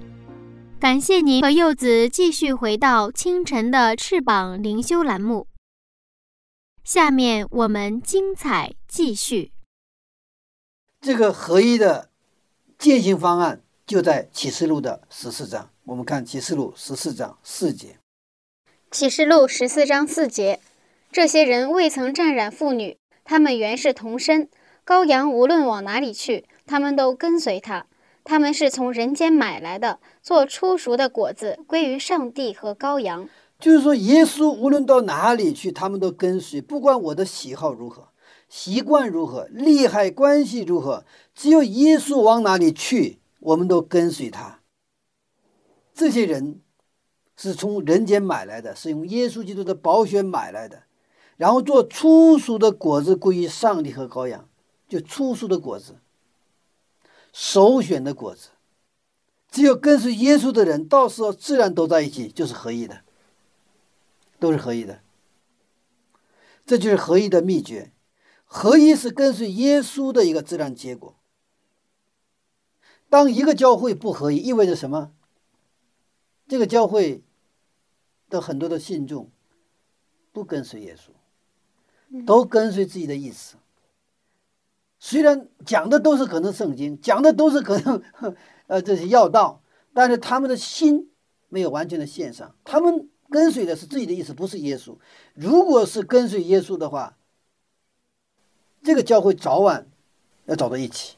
[0.79, 5.47] 感谢您和柚子继续回到清晨的翅膀灵修栏目。
[6.85, 9.53] 下面我们精彩继续。
[11.01, 12.11] 这个合一的
[12.77, 15.71] 践行方案就在启示录的十四章。
[15.85, 17.97] 我们看启示录十四章四节。
[18.91, 20.61] 启示录十四章四节，
[21.11, 24.51] 这些人未曾沾染妇女，他们原是同身。
[24.85, 27.87] 羔羊无论往哪里去，他们都跟随他。
[28.25, 33.29] 他们是从人间买来的，做粗熟的果子，归于上帝和羔羊。
[33.59, 38.09] 就是说，耶稣无论到哪里去，他们都跟随，不管我的喜好如何、
[38.49, 41.05] 习惯如何、利害关系如何，
[41.35, 44.61] 只有耶稣往哪里去，我们都跟随他。
[45.95, 46.61] 这些人
[47.37, 50.85] 是从人间买来的，是用耶稣基督的宝血买来的，
[51.37, 54.49] 然后做粗熟的果子，归于上帝和羔羊。
[54.89, 56.02] 就粗熟的果子，
[57.33, 58.51] 首选的果子，
[59.51, 63.03] 只有跟随耶稣的人，到时候自然都在一起，就是合一的，
[64.39, 65.01] 都是合一的。
[66.65, 67.93] 这就是合一的秘诀。
[68.45, 71.17] 合一是跟随耶稣的一个自然结果。
[73.09, 75.13] 当一个教会不合一，意味着什么？
[76.47, 77.23] 这个教会
[78.29, 79.31] 的很多的信众
[80.33, 83.57] 不跟随耶稣，都跟随自己的意思。
[85.05, 88.01] 虽然讲的都是可能圣经，讲的都是可能，
[88.69, 89.61] 呃，这些要道，
[89.93, 91.11] 但是他们的心
[91.49, 94.97] 没有完全的献上，他们跟随的是自己的意思，不是耶稣。
[95.35, 97.17] 如果是跟随耶稣的话，
[98.85, 99.89] 这个教会早晚
[100.45, 101.17] 要走到一起。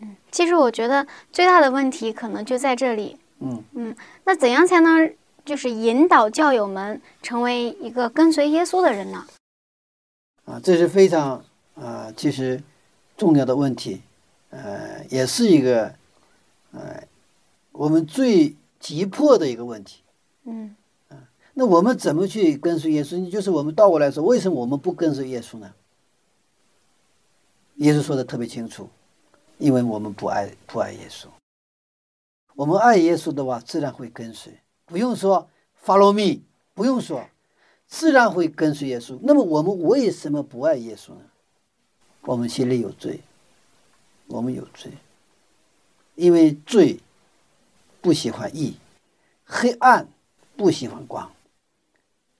[0.00, 3.18] 嗯，其实我觉得最大的问题可能就在这里。
[3.40, 9.26] 嗯嗯，那怎样才能就是引导教友们成为一个跟随耶稣的人呢？
[10.46, 12.58] 啊，这是非常啊，其实。
[13.16, 14.02] 重要的问题，
[14.50, 15.94] 呃，也是一个，
[16.72, 17.02] 呃，
[17.72, 20.02] 我们最急迫的一个问题。
[20.44, 20.76] 嗯，
[21.08, 21.16] 啊，
[21.54, 23.30] 那我们怎么去跟随耶稣？
[23.30, 25.72] 就是我们倒过来说，为什么我们不跟随耶稣呢？
[27.76, 28.88] 耶稣说的特别清楚，
[29.58, 31.26] 因为我们不爱不爱耶稣。
[32.54, 34.52] 我们爱耶稣的话，自然会跟随，
[34.86, 35.48] 不用说
[35.84, 36.42] follow me，
[36.74, 37.22] 不用说，
[37.86, 39.18] 自然会跟随耶稣。
[39.22, 41.20] 那么我们为什么不爱耶稣呢？
[42.26, 43.20] 我们心里有罪，
[44.26, 44.90] 我们有罪，
[46.16, 46.98] 因为罪
[48.00, 48.76] 不喜欢义，
[49.44, 50.08] 黑暗
[50.56, 51.30] 不喜欢光，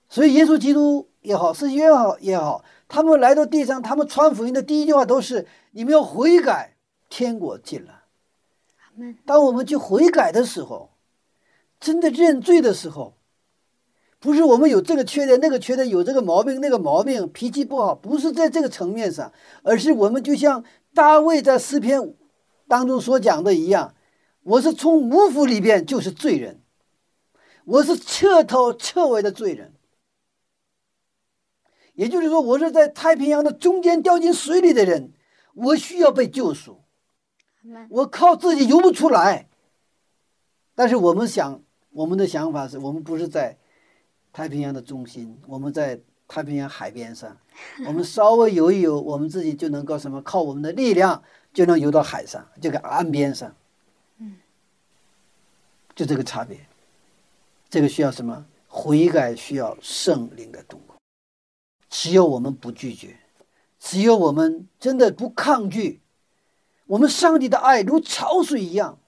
[0.08, 6.74] 所以耶稣基督也好，是约好也好，他们来到地上，他们传福音的第一句话都是：你们要悔改，
[7.08, 8.02] 天国近了。
[9.24, 10.90] 当我们去悔改的时候，
[11.78, 13.14] 真的认罪的时候。
[14.26, 22.12] 不是我们有这个缺点，那个缺点有这个毛病，那个毛病脾气不好，不是在这个层面上，而是我们就像大卫在诗篇
[22.66, 23.94] 当中所讲的一样，
[24.42, 26.60] 我是从五府里边就是罪人，
[27.66, 29.74] 我是彻头彻尾的罪人。
[31.94, 35.12] 也就是说，我是在太平洋的中间掉进水里的人，
[35.54, 36.80] 我需要被救赎，
[37.90, 39.48] 我靠自己游不出来。
[40.74, 41.62] 但是我们想，
[41.92, 43.58] 我们的想法是我们不是在。
[44.36, 47.34] 太平洋的中心，我们在太平洋海边上，
[47.86, 50.20] 我们稍微游一游，我们自己就能够什么？
[50.20, 51.24] 靠我们的力量
[51.54, 53.56] 就能游到海上，这个岸边上。
[54.18, 54.36] 嗯，
[55.94, 56.60] 就这个差别。
[57.70, 58.44] 这个需要什么？
[58.68, 60.98] 悔改需要圣灵的动工。
[61.88, 63.18] 只有我们不拒绝，
[63.80, 66.02] 只有我们真的不抗拒，
[66.84, 68.98] 我们上帝的爱如潮水一样，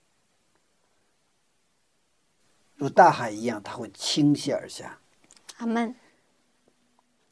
[2.76, 4.98] 如大海一样，它会倾泻而下。
[5.58, 5.94] 阿门。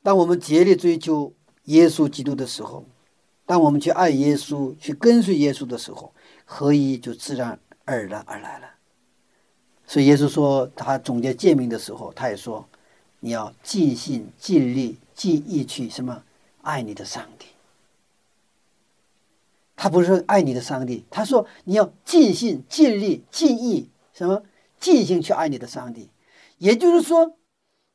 [0.03, 1.33] 当我们竭力追求
[1.65, 2.85] 耶稣基督的时候，
[3.45, 6.13] 当我们去爱耶稣、去跟随耶稣的时候，
[6.45, 8.71] 合一就自然而然而来了。
[9.87, 12.69] 所以耶稣说，他总结诫命的时候，他也说
[13.21, 16.25] ：“你要尽心、尽力、尽意去什么
[16.63, 17.47] 爱你的上帝。”
[19.77, 24.43] 他不是说爱你的上帝，他说你要尽心、尽力、尽意，什么
[24.81, 26.09] 尽心去爱你的上帝。
[26.59, 27.37] 也就是说，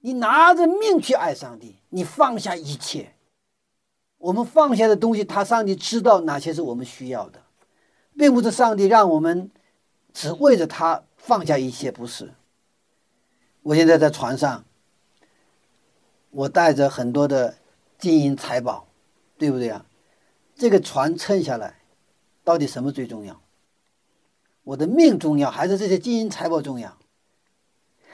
[0.02, 3.14] 你拿着命去爱上帝，你放下一切。
[4.18, 7.42] 我们放下的东西，他上帝知道哪些是我们需要的，
[8.16, 9.50] 并不是上帝让我们
[10.14, 12.34] 只为着他放下一切，不是。
[13.64, 14.64] 我现在在船上，
[16.30, 17.58] 我带着很多的
[17.98, 18.88] 金银财宝，
[19.38, 19.86] 对不对啊？
[20.56, 21.80] 这个船撑下来，
[22.44, 23.42] 到底什么最重要？
[24.64, 26.98] 我的命重要，还是这些金银财宝重要？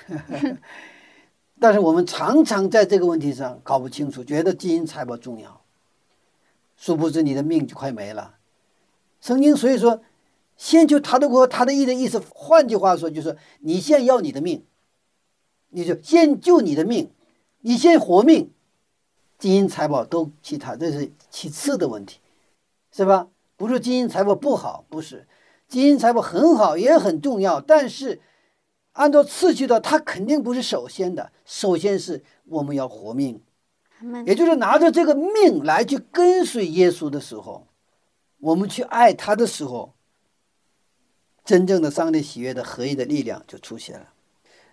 [1.59, 5.61] 但是我们常常在这个问题上搞不清楚，觉得金银财宝重要，
[6.75, 8.35] 殊不知你的命就快没了。
[9.19, 10.01] 曾经所以说，
[10.55, 14.63] 先求他的国，他的义的意思，换句话说就是你先要你的命，
[15.69, 17.09] 你就先救你的命，
[17.61, 18.51] 你先活命，
[19.39, 22.19] 金银财宝都其他，这是其次的问题，
[22.91, 23.29] 是吧？
[23.55, 25.27] 不是金银财宝不好，不是，
[25.67, 28.21] 金银财宝很好，也很重要，但是。
[28.97, 31.31] 按照次序的，它肯定不是首先的。
[31.45, 33.39] 首先是我们要活命，
[34.25, 37.67] 也就是拿着这个命来去跟随耶稣的时候，
[38.39, 39.93] 我们去爱他的时候，
[41.45, 44.13] 真正的上帝喜悦的合一的力量就出现了。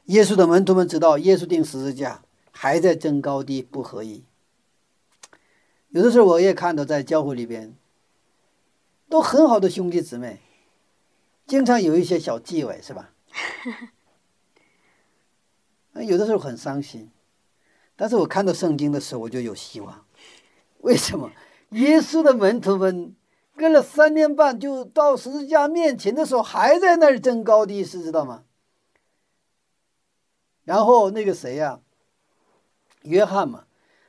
[0.07, 4.25] 耶稣的门徒们知道，耶稣定十字架还在争高低不合一。
[5.91, 7.75] 有的时候我也看到，在教会里边，
[9.11, 10.41] 都很好的兄弟姊妹，
[11.47, 13.11] 经常有一些小忌讳，是吧？
[16.03, 17.11] 有的时候很伤心，
[17.95, 20.05] 但是我看到圣经的时候，我就有希望。
[20.79, 21.31] 为什么？
[21.71, 23.15] 耶稣的门徒们
[23.57, 28.45] 跟了三年半，就到十字架面前的时候，还在那儿争高低，是知道吗？
[30.65, 31.81] 然后那个谁呀，
[33.03, 33.65] 约翰嘛，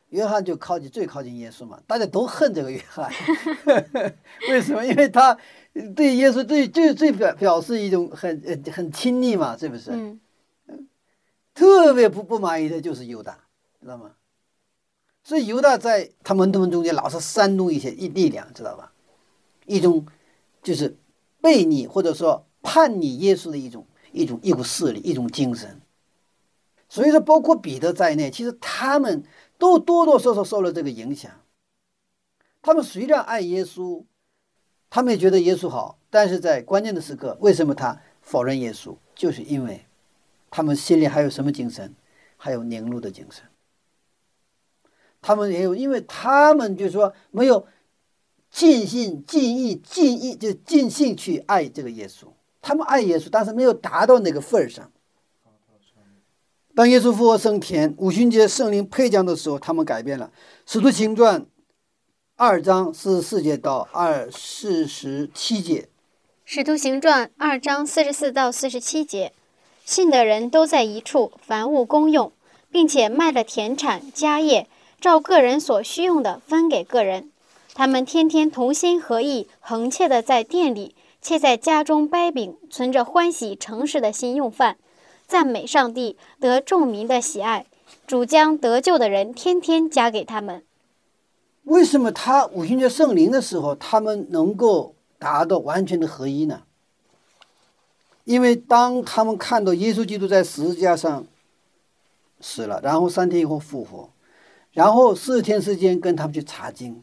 [0.09, 3.11] 约翰就靠近最靠近耶稣嘛，大家都恨这个约翰。
[4.49, 4.85] 为什么？
[4.85, 5.37] 因为他
[5.95, 9.91] 对耶稣最最最表表示一种很很亲昵嘛，是不是？
[9.91, 10.19] 嗯。
[11.55, 13.39] 特别不不满意的就是犹大，
[13.81, 14.11] 知道吗？
[15.23, 18.91] 所以犹大在他们他们中间老是煽动一些一力量，知道吧？
[19.65, 20.05] 一种
[20.61, 20.97] 就是
[21.41, 25.81] 背逆或者说叛逆耶稣的一种一种一股势力，一种精神。
[26.89, 29.23] 所以说，包括彼得在内，其实他们
[29.57, 31.31] 都多多少少受了这个影响。
[32.61, 34.03] 他们虽然爱耶稣，
[34.89, 38.97] 他们也觉得耶稣好，但是在关键的时刻，为什么他否认耶稣？
[39.15, 39.84] 就是因为。
[40.55, 41.93] 他们心里还有什么精神？
[42.37, 43.43] 还有凝露的精神。
[45.21, 47.67] 他们也有，因为他们就是说没有
[48.49, 52.27] 尽心尽意尽意就尽兴去爱这个耶稣。
[52.61, 54.89] 他们爱耶稣，但是没有达到那个份儿上。
[56.73, 60.31] 当耶稣复活升天，五旬节圣灵配降的时候，他们改变了。
[60.65, 61.45] 使徒行传
[62.37, 65.89] 二章四十四节到二四十七节。
[66.45, 69.33] 使徒行传二章四十四到四十七节。
[69.85, 72.31] 信的人都在一处，凡物公用，
[72.71, 74.67] 并且卖了田产家业，
[74.99, 77.29] 照个人所需用的分给个人。
[77.75, 84.77] 他们天天同心合意，恒切的在店里，且在家中掰饼，存着欢喜诚实的心用饭，
[85.27, 87.67] 赞美上帝，得众民的喜爱。
[88.07, 90.63] 主将得救的人天天加给他们。
[91.65, 96.63] 为什么他五旬节圣灵的时候，他们能够达到完全的合一呢？
[98.25, 101.25] 因为当他们看到耶稣基督在十字架上
[102.41, 104.09] 死了，然后三天以后复活，
[104.71, 107.01] 然后四天时间跟他们去查经，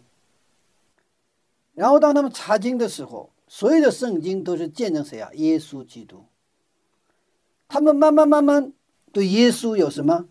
[1.75, 5.31] 然后当他们查经的时候，所有的圣经都是见证谁啊？
[5.35, 6.25] 耶稣基督。
[7.69, 8.73] 他们慢慢慢慢
[9.13, 10.27] 对耶稣有什么？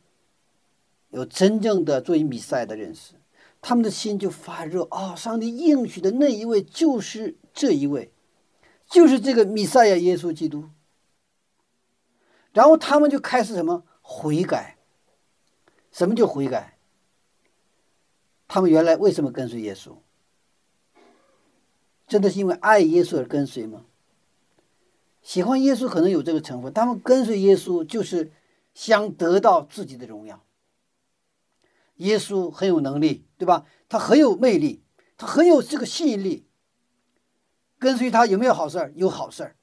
[1.10, 3.14] 有真正的作为弥赛的认识，
[3.62, 5.16] 他们的心就发热啊！
[5.16, 8.12] 上帝应许的那一位就是这一位，
[8.90, 10.70] 就是这个弥赛亚耶稣基督。
[12.54, 14.78] 然后他们就开始什么悔改？
[15.92, 16.78] 什么叫悔改？
[18.48, 19.98] 他们原来为什么跟随耶稣？
[22.08, 23.86] 真的是因为爱耶稣而跟随吗？
[25.22, 28.32] 喜欢耶稣可能有这个成分，他们跟随耶稣就是
[28.74, 30.44] 想得到自己的荣耀。
[31.98, 33.66] 耶稣很有能力，对吧？
[33.88, 34.84] 他很有魅力，
[35.18, 36.48] 他很有这个吸引力。
[37.78, 38.92] 跟随他有没有好事儿？
[38.96, 39.56] 有好事儿。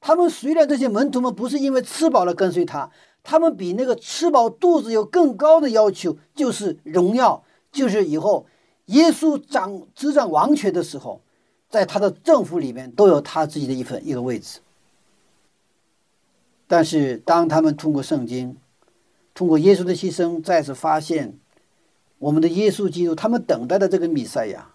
[0.00, 2.90] 他们虽然这些门徒们不是因为吃饱了跟随他，
[3.22, 8.46] 他们比那个吃饱肚子有更高的要求，就是荣耀，就是以后
[8.86, 11.20] 耶稣掌执掌王权的时候，
[11.68, 14.60] 在他的政府里面都有他自己的一份一个位置。
[16.66, 18.56] 但是当他们通过圣经，
[19.34, 21.38] 通过耶稣的牺牲，再次发现
[22.18, 24.70] 我们的耶稣基督，他们等待的这个弥赛亚，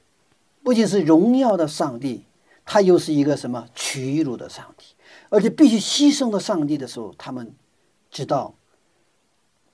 [0.61, 2.26] 不仅是荣耀的上帝，
[2.65, 4.94] 他又是一个什么屈辱的上帝，
[5.30, 7.53] 而且必须牺牲的上帝的时候，他们
[8.09, 8.55] 知道，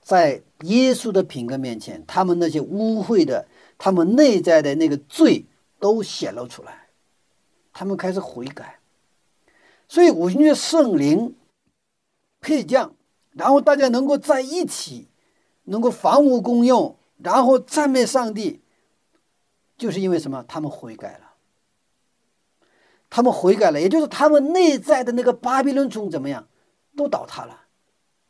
[0.02, 3.48] 在耶稣的品格面前，他们那些污秽的、
[3.78, 5.46] 他们内在的那个罪
[5.80, 6.88] 都显露出来，
[7.74, 8.80] 他们开始悔改。
[9.88, 11.36] 所以五旬节圣灵
[12.40, 12.96] 配降，
[13.32, 15.08] 然后大家能够在一起，
[15.66, 18.62] 能够房屋公用，然后赞美上帝，
[19.78, 20.46] 就是因为什么？
[20.48, 21.31] 他们悔改了，
[23.12, 26.48] 他们悔改了，也就是他们内在的那个巴比伦钟怎么样，
[26.98, 27.66] 都倒塌了。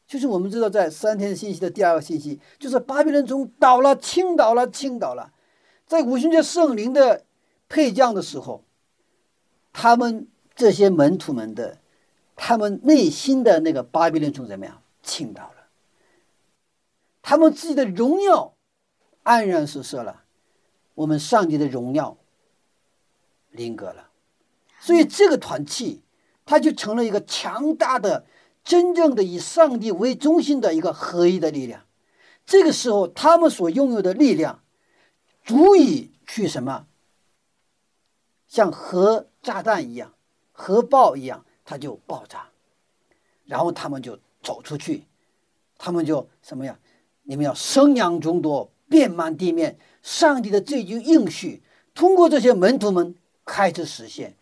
[0.06, 5.32] 就是我们知道，在三天信息的第二个信息，就是巴比伦钟倒了，倾倒了，倾倒了。
[5.88, 7.24] 在五旬节圣灵的
[7.70, 8.66] 配降的时候，
[9.72, 10.28] 他们。
[10.54, 11.80] 这些门徒们的，
[12.36, 14.84] 他们内心的那个巴比伦钟怎么样？
[15.02, 15.70] 倾倒了。
[17.22, 18.54] 他们自己的荣耀
[19.24, 20.24] 黯然失色了，
[20.94, 22.18] 我们上帝的荣耀
[23.50, 24.11] 临格了。
[24.82, 26.02] 所以这个团契，
[26.44, 28.26] 它就成了一个强大的、
[28.64, 31.86] 真正的以上帝为中心的一个合一的力量。
[32.48, 34.64] 这个时候，他们所拥有的力量，
[35.46, 36.88] 足以去什么？
[38.48, 40.14] 像核炸弹一样。
[40.52, 42.50] 核爆一样，它就爆炸，
[43.46, 45.06] 然后他们就走出去，
[45.78, 46.78] 他们就什么呀？
[47.24, 49.78] 你们要生养众多，遍满地面。
[50.02, 51.62] 上帝的这句应许，
[51.94, 53.16] 通过这些门徒们
[53.46, 54.36] 开始实现。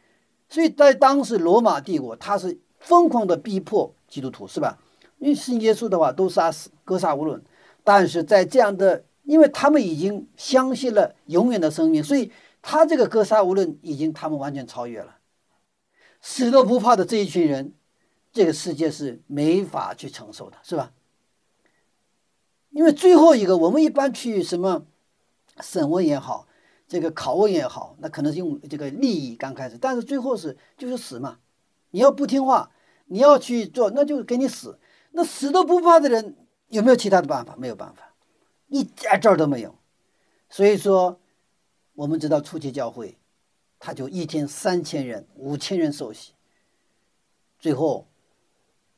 [0.49, 4.79] 所以在当时罗马帝国，他是疯狂的逼迫基督徒，是吧？
[5.19, 7.41] 因为信耶稣的话都杀死，格杀无论。
[7.83, 12.31] 但是在这样的，因为他们已经相信了永远的生命，所以
[12.61, 15.17] 他这个格杀无论已经他们完全超越了。
[16.21, 17.73] 死都不怕的这一群人，
[18.33, 20.91] 这个世界是没法去承受的，是吧？
[22.71, 24.85] 因为最后一个，我们一般去什么
[25.61, 26.47] 审问也好，
[26.89, 31.39] 这个拷问也好，那可能是用这个利益刚开始，但是最后是就是死嘛。
[31.91, 32.71] 你要不听话，
[33.05, 34.77] 你要去做，那就给你死。
[35.11, 36.35] 那死都不怕的人，
[36.67, 37.55] 有没有其他的办法？
[37.57, 38.13] 没有办法，
[38.67, 39.75] 一点招都没有。
[40.49, 41.19] 所以说，
[41.93, 43.15] 我们知道初期教会。
[43.81, 46.33] 他就一天三千人、五千人受洗，
[47.59, 48.09] 最后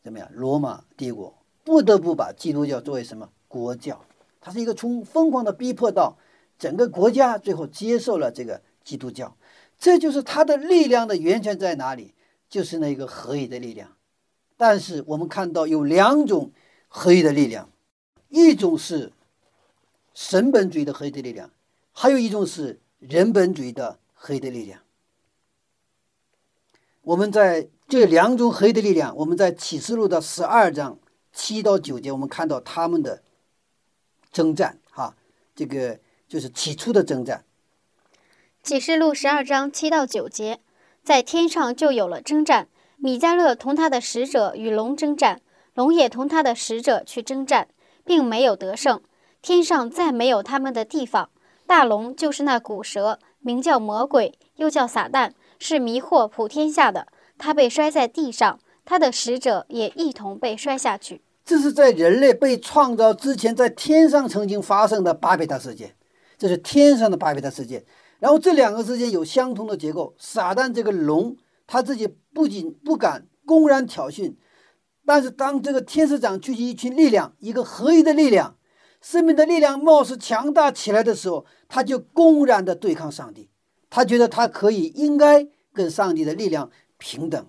[0.01, 0.27] 怎么样？
[0.33, 4.03] 罗马帝国不得不把基督教作为什么国教？
[4.39, 6.17] 它是一个从疯狂的逼迫到
[6.61, 9.35] 整个国家最后接受了这个基督教，
[9.79, 12.13] 这就是它的力量的源泉在哪里？
[12.47, 13.97] 就是那个合一的力量。
[14.57, 16.51] 但是我们看到有两种
[16.87, 17.67] 合一的力量，
[18.29, 19.11] 一种是
[20.13, 21.49] 神本主义的合一的力量，
[21.91, 23.97] 还有一种是人本主义的。
[24.23, 24.79] 合一的力量，
[27.01, 30.99] 我们在这两种合一的力量，我们在启示录的十二章
[31.33, 33.23] 七到九节，我们看到他们的
[34.31, 34.77] 征战。
[34.91, 35.17] 哈，
[35.55, 35.99] 这个
[36.31, 37.43] 就是起初的征战。
[38.63, 40.61] 启示录十二章七到九节，
[41.03, 42.69] 在天上就有了征战。
[42.95, 45.41] 米迦勒同他的使者与龙征战，
[45.73, 47.67] 龙也同他的使者去征战，
[48.05, 49.01] 并没有得胜。
[49.41, 51.29] 天上再没有他们的地方。
[51.67, 53.19] 大龙就是那古蛇。
[53.41, 57.07] 名叫魔鬼，又叫撒旦，是迷惑普天下的。
[57.37, 61.21] 他被摔在地上，他的使者也一同被摔下去。
[61.43, 65.95] 这是在人类被创造之前，在天上曾经发生的巴比塔事件。
[66.41, 67.85] 这是天上的巴别塔事件。
[68.17, 70.15] 然后这两个之间有相同的结构。
[70.17, 71.37] 撒旦这个龙，
[71.67, 74.33] 他自己不仅不敢公然挑衅，
[75.05, 78.55] 但是当这个天使长聚集一群力量，一个合一的力量。
[79.01, 83.47] 生命的力量貌似强大起来的时候，他就公然的对抗上帝。
[83.91, 87.45] 他觉得他可以应该跟上帝的力量平等。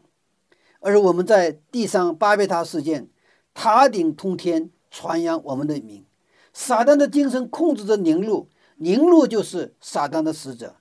[0.80, 3.08] 而我们在地上巴别塔事件，
[3.54, 6.04] 塔顶通天，传扬我们的名。
[6.52, 8.50] 撒旦的精神控制着宁路，
[8.82, 10.74] 宁路就是撒旦的使者。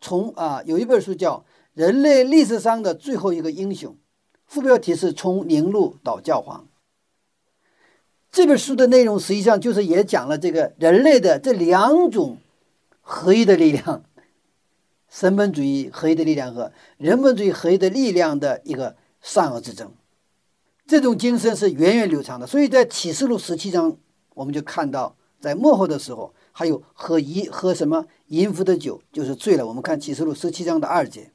[0.00, 1.38] 从啊，有一本书叫
[1.72, 3.92] 《人类历史上的最后一个英雄》，
[4.46, 6.66] 副标题是从宁路到教皇。
[8.30, 12.36] 这本书的内容实际上就是也讲了这个人类的这两种
[13.00, 14.04] 合一的力量，
[15.08, 19.90] 神本主义合一的力量和人本主义合一的力量的一个善恶之争。
[20.86, 23.96] 这种精神是源远流长的，所以在启示录十七章，
[24.34, 29.68] 我们就看到在幕后的时候，还有喝一喝什么淫妇的酒就是醉了。
[29.68, 31.30] 我们看启示录十七章的二节。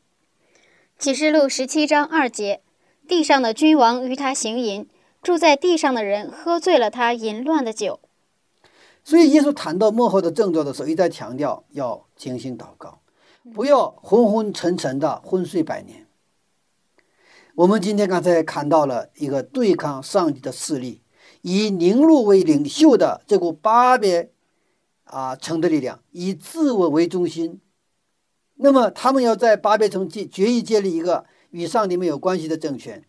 [0.99, 2.59] 启示录十七章二节，
[3.07, 4.85] 地上的君王与他行淫。
[5.21, 8.01] 住在地上的人喝醉了他淫乱的酒，
[9.05, 12.99] 所以耶稣谈到幕后的症状的时候，一再强调要精心祷告，
[13.53, 16.05] 不要昏昏沉沉的昏睡百年。
[17.55, 20.99] 我们今天刚才看到了一个对抗上帝的势力，
[21.43, 24.32] 以宁路为领袖的这股巴别
[25.13, 27.61] 啊城的力量，以自我为中心，
[28.55, 33.05] 那么他们要在巴别城建决议建立一个与上帝没有关系的政权，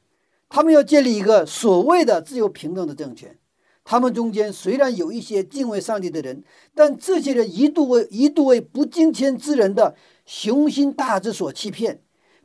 [0.51, 3.39] 他们要建立一个所谓的自由平等的政权。
[3.87, 6.45] 他们中间虽然有一些敬畏上帝的人，
[6.75, 9.95] 但这些人一度为一度为不敬天之人的
[10.27, 12.03] 雄心大志所欺骗，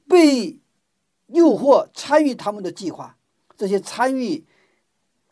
[0.07, 0.60] 被
[1.28, 3.18] 诱惑参与他们的计划。
[3.57, 4.45] 这些参与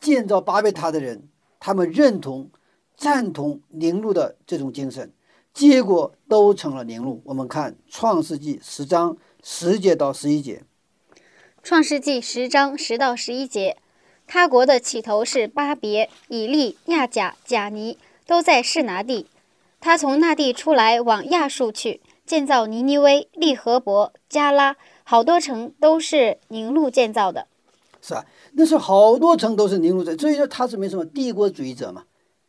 [0.00, 1.28] 建造巴别塔的人，
[1.60, 2.50] 他们认同、
[2.98, 5.12] 赞同宁路的这种精神，
[5.54, 7.22] 结果都成了宁路。
[7.24, 10.64] 我们看《创世纪》十章十节到十一节，
[11.62, 13.76] 《创世纪》十章十到十一节，
[14.26, 17.96] 他国的起头是巴别、以利、亚甲、贾尼，
[18.26, 19.28] 都在示拿地。
[19.80, 27.46] 他从那地出来，往亚述去，建造尼尼微、利和伯、加拉，好多城都是宁路建造的。
[28.02, 28.26] 是啊？
[28.54, 32.02] 那时候好多城都是宁路在，所以说他是没什么帝国主义者嘛，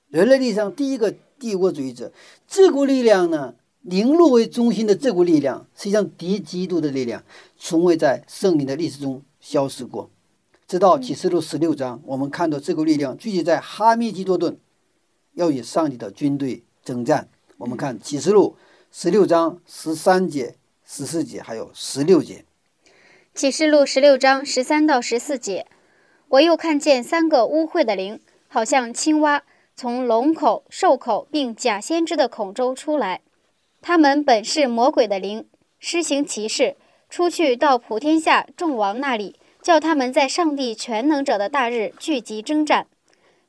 [0.10, 2.12] 人类历史上第一个帝国主义者。
[2.48, 7.24] 这股力量呢，宁路为中心的这股力量，实际上敌基督的力量，
[7.58, 10.10] 从未在圣灵的历史中消失过。
[10.68, 14.58] 直到启示录十六章，我们看到这股力量聚集在哈密基多顿，
[15.34, 17.28] 要与上帝的军队征战。
[17.58, 18.56] 我们看启示录
[18.92, 20.56] 十六章十三节、
[20.86, 22.46] 十四节，还有十六节。
[23.34, 25.66] 启示录十六章十三到十四节，
[26.30, 29.44] 我又看见三个污秽的灵，好像青蛙，
[29.80, 33.22] 从龙口、兽口并假先知的口中出来。
[33.82, 35.48] 他们本是魔鬼的灵，
[35.80, 36.76] 施行奇事，
[37.10, 42.88] 出去到普天下众王那里，叫他们在上帝全能者的大日聚集征战。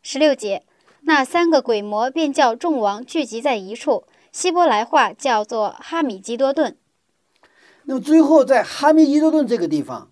[0.05, 0.62] 十六节，
[1.01, 6.76] 那三个鬼魔便叫众王聚集在一处，希伯来话叫做哈米基多顿。
[7.87, 10.10] 那么最后在哈密基多顿这个地方，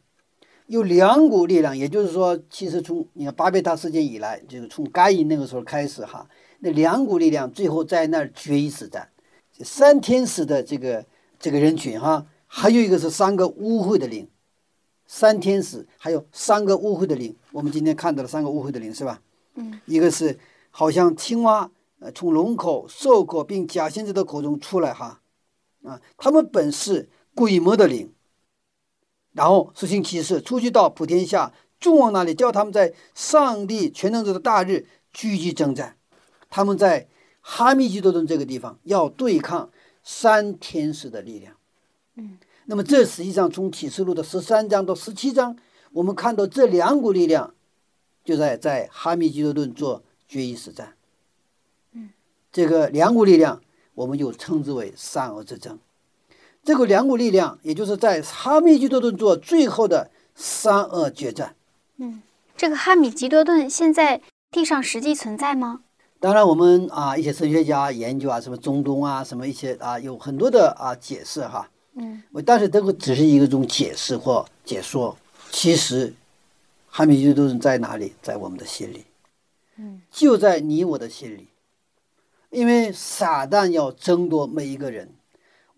[0.69, 6.29] 有两股力量，也就是说，其实从你看巴别塔事件以来，就是从该隐那个时候开始哈，
[6.61, 9.09] 那两股力量最后在那儿决一死战。
[9.61, 11.05] 三天使的这个
[11.39, 14.29] 这个人群哈，还有一个是三个污秽的灵，
[15.07, 19.23] 三天使还有三个污秽的灵，我们今天看到了三个污秽的灵是吧？
[19.55, 20.39] 嗯，一个是
[20.71, 25.23] 好像青蛙，呃，从龙口、兽口并假先知的口中出来哈，
[25.83, 28.13] 啊，他们本是鬼魔的灵，
[29.33, 35.97] 然后实行奇事，出去到普天下众王那里，叫他们在上帝全能者的大日聚集征战。
[36.51, 37.07] 他们在
[37.41, 39.71] 哈密基多顿这个地方要对抗
[40.03, 41.55] 三天使的力量。
[42.17, 45.57] 嗯，那么这实际上从启示录的十三章到十七章，
[45.93, 47.55] 我们看到这两股力量
[48.25, 50.95] 就在在哈密基多顿做决一死战。
[51.93, 52.11] 嗯，
[52.51, 53.63] 这个两股力量
[53.95, 55.79] 我们就称之为善恶之争。
[56.65, 61.55] 这个两股力量，也就是在哈密基多顿做最后的三恶决战。
[61.97, 62.23] 嗯，
[62.57, 65.81] 这个哈米吉多顿现在地上实际存在吗？
[66.21, 71.71] 当然，我们啊一些神学家研究啊，什么中东啊，什么一些啊，有很多的啊解释哈。
[71.95, 75.17] 嗯，我但是这个只是一个种解释或解说。
[75.51, 76.13] 其实，
[76.89, 78.13] 哈密基多顿在哪里？
[78.21, 79.05] 在我们的心里，
[79.79, 81.49] 嗯，就在你我的心里。
[82.51, 85.15] 因为撒旦要争夺每一个人，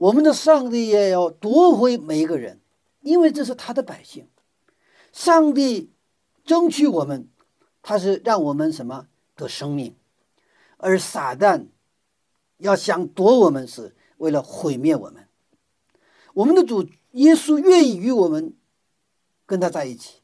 [0.00, 2.58] 我们的上帝也要夺回每一个人，
[3.02, 4.26] 因为这是他的百姓。
[5.12, 5.92] 上帝
[6.42, 7.28] 争取我们，
[7.82, 9.08] 他是让我们什么？
[9.36, 9.94] 得生命，
[10.78, 11.66] 而撒旦
[12.56, 15.28] 要想夺我们，是为了毁灭我们。
[16.32, 18.54] 我们的主耶稣愿意与我们
[19.44, 20.22] 跟他在一起，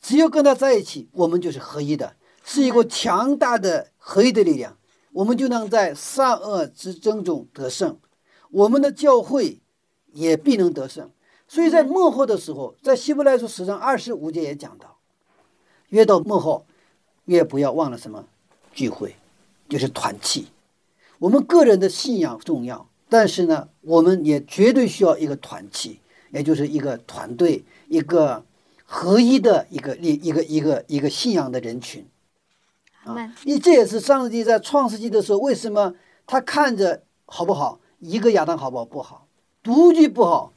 [0.00, 2.14] 只要跟他在一起，我们就是合一的，
[2.44, 4.78] 是一个强大的合一的力量，
[5.10, 7.98] 我们就能在善恶之争中得胜，
[8.50, 9.58] 我们的教会
[10.12, 11.10] 也必能得胜。
[11.46, 14.98] 所以在幕后的时候，在希伯来书十章二十五节也讲到，
[15.88, 16.66] 越到幕后，
[17.24, 18.26] 越不要忘了什么
[18.74, 19.16] 聚会，
[19.68, 20.48] 就是团契。
[21.18, 28.44] 我们个人的信仰重要，但是呢，我们也绝对需要一个团契，也就是一个团队，一个
[28.84, 32.06] 合一的一个一一个一个一个信仰的人群。
[33.04, 35.94] 啊，因为这也是上帝在创世纪的时候，为什么
[36.26, 39.26] 他看着好不好，一个亚当好不好不好，
[39.62, 40.52] 独居不好，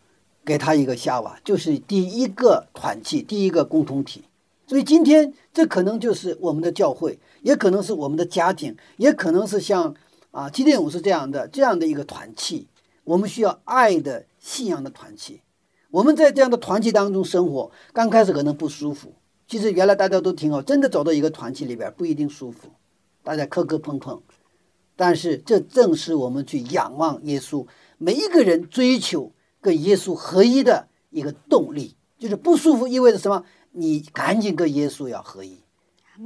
[0.46, 4.24] 给他一个夏娃，就是第一个团契，第一个共同体。
[4.68, 9.94] 所以今天这可能就是我们的教会，也可能是我们的家庭，也可能是像
[10.32, 12.68] 啊基甸武士这样的这样的一个团契。
[13.04, 15.42] 我们需要爱的信仰的团契。
[15.89, 19.12] 我们在这样的团契当中生活，刚开始可能不舒服。
[19.48, 22.70] 其实原来大家都挺好，真的走到一个团契里边不一定舒服，
[23.24, 24.22] 大家磕磕碰碰。
[25.02, 27.66] 但是这正是我们去仰望耶稣，
[27.97, 31.95] 每一个人追求跟耶稣合一的一个动力。
[32.20, 33.43] 就是不舒服意味着什么？
[33.72, 35.58] 你赶紧跟耶稣要合一，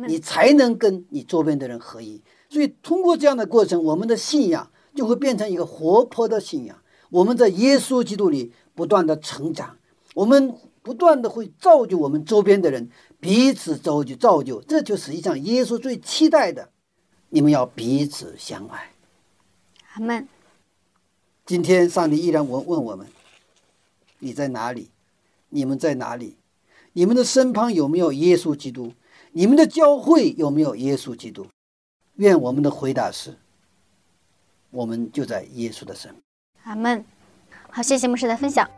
[0.09, 2.21] 你才能跟你周边的人合一。
[2.49, 6.77] 所以通过这样的过程，我们的信仰就会变成一个活泼的信仰。
[7.09, 9.77] 我们在耶稣基督里不断的成长，
[10.15, 12.89] 我们不断的会造就我们周边的人，
[13.21, 16.71] 彼此造就造就，这就实际上耶稣最期待的。
[17.29, 18.91] 你们要彼此相爱。
[19.93, 20.27] 阿门。
[21.45, 23.07] 今天上帝依然问问我们：
[24.19, 24.89] 你在哪里？
[25.49, 26.37] 你们在哪里？
[26.93, 28.93] 你们的身旁有没有耶稣基督？
[29.31, 31.47] 你们的教会有没有耶稣基督？
[32.15, 33.37] 愿我们的回答是：
[34.71, 36.15] 我们就在耶稣的身。
[36.63, 37.03] 阿门。
[37.69, 38.69] 好，谢谢牧师的分享。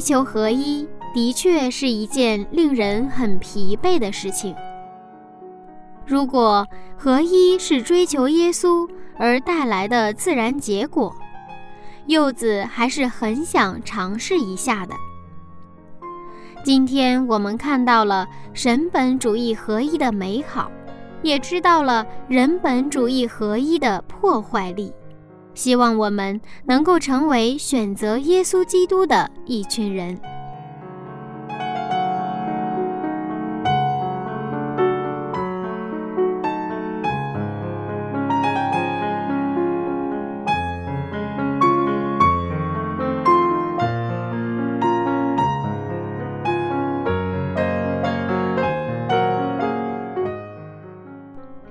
[0.00, 4.56] 追求合一的确是一件令人很疲惫的事情。
[6.06, 8.88] 如果合一是追求耶稣
[9.18, 11.14] 而带来的自然结果，
[12.06, 14.94] 柚子还是很想尝试一下的。
[16.64, 20.72] 今天我们看到了神本主义合一的美好，
[21.20, 24.90] 也知道了人本主义合一的破坏力。
[25.54, 30.18] 希望我们能够成为选择耶稣基督的一群人。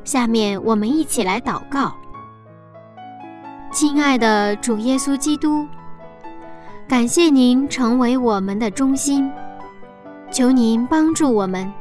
[0.10, 1.94] 下面我们一起来祷告。
[3.80, 5.66] 亲爱的主耶稣基督，
[6.86, 9.32] 感谢您成为我们的中心，
[10.30, 11.72] 求您帮助我们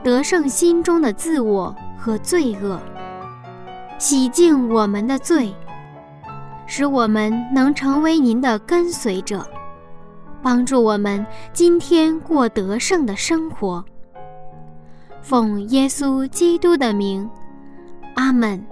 [0.00, 2.80] 得胜心中的自我和罪恶，
[3.98, 5.52] 洗净我们的罪，
[6.66, 9.44] 使我们能成为您的跟随者，
[10.40, 13.84] 帮助我们今天过得胜的生活。
[15.20, 17.28] 奉耶稣基督的名，
[18.14, 18.64] 阿门。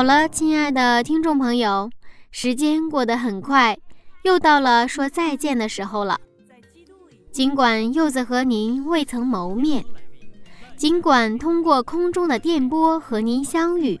[0.00, 1.90] 好了，亲爱的听众朋友，
[2.30, 3.76] 时间过得很快，
[4.22, 6.18] 又到了说再见的时候了。
[7.30, 9.84] 尽管柚子和您未曾谋面，
[10.74, 14.00] 尽管通过空中的电波和您相遇，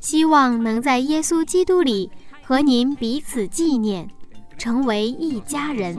[0.00, 2.10] 希望能在耶稣基督里
[2.42, 4.08] 和您彼此纪念，
[4.56, 5.94] 成为一家人。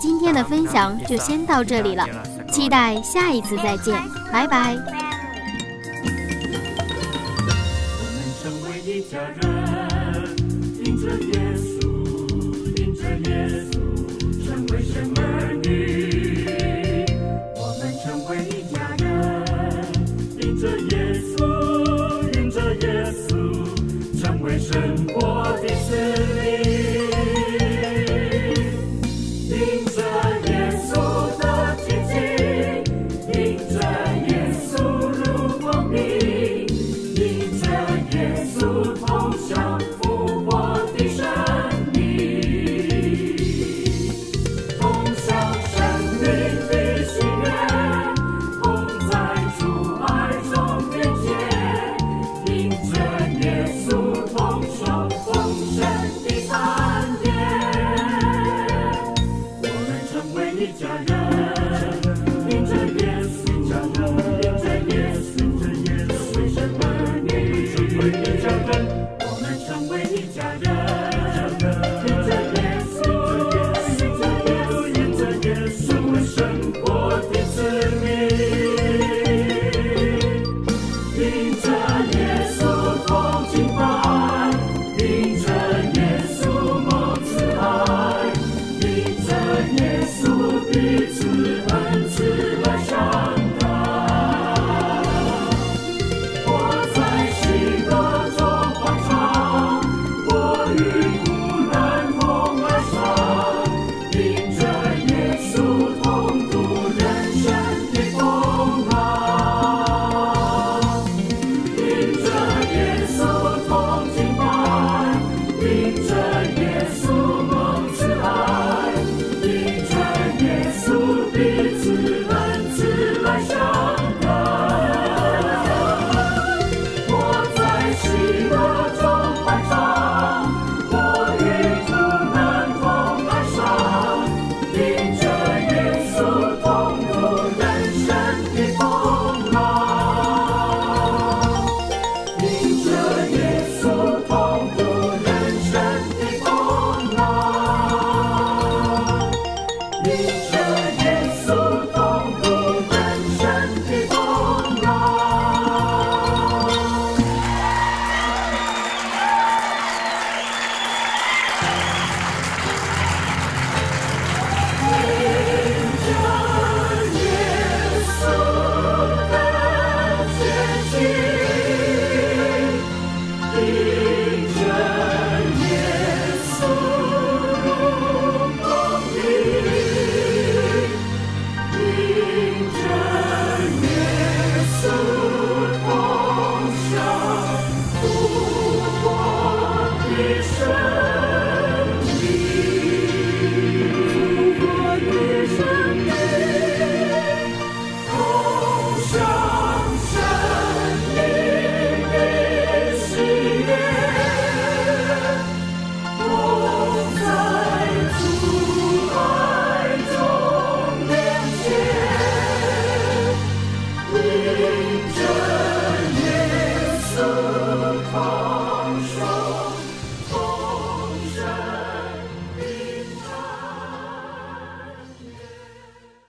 [0.00, 2.08] 今天的分享就先到这里了，
[2.50, 5.11] 期待下一次再见，拜拜。
[9.12, 10.36] 家人
[10.86, 11.91] 迎着耶稣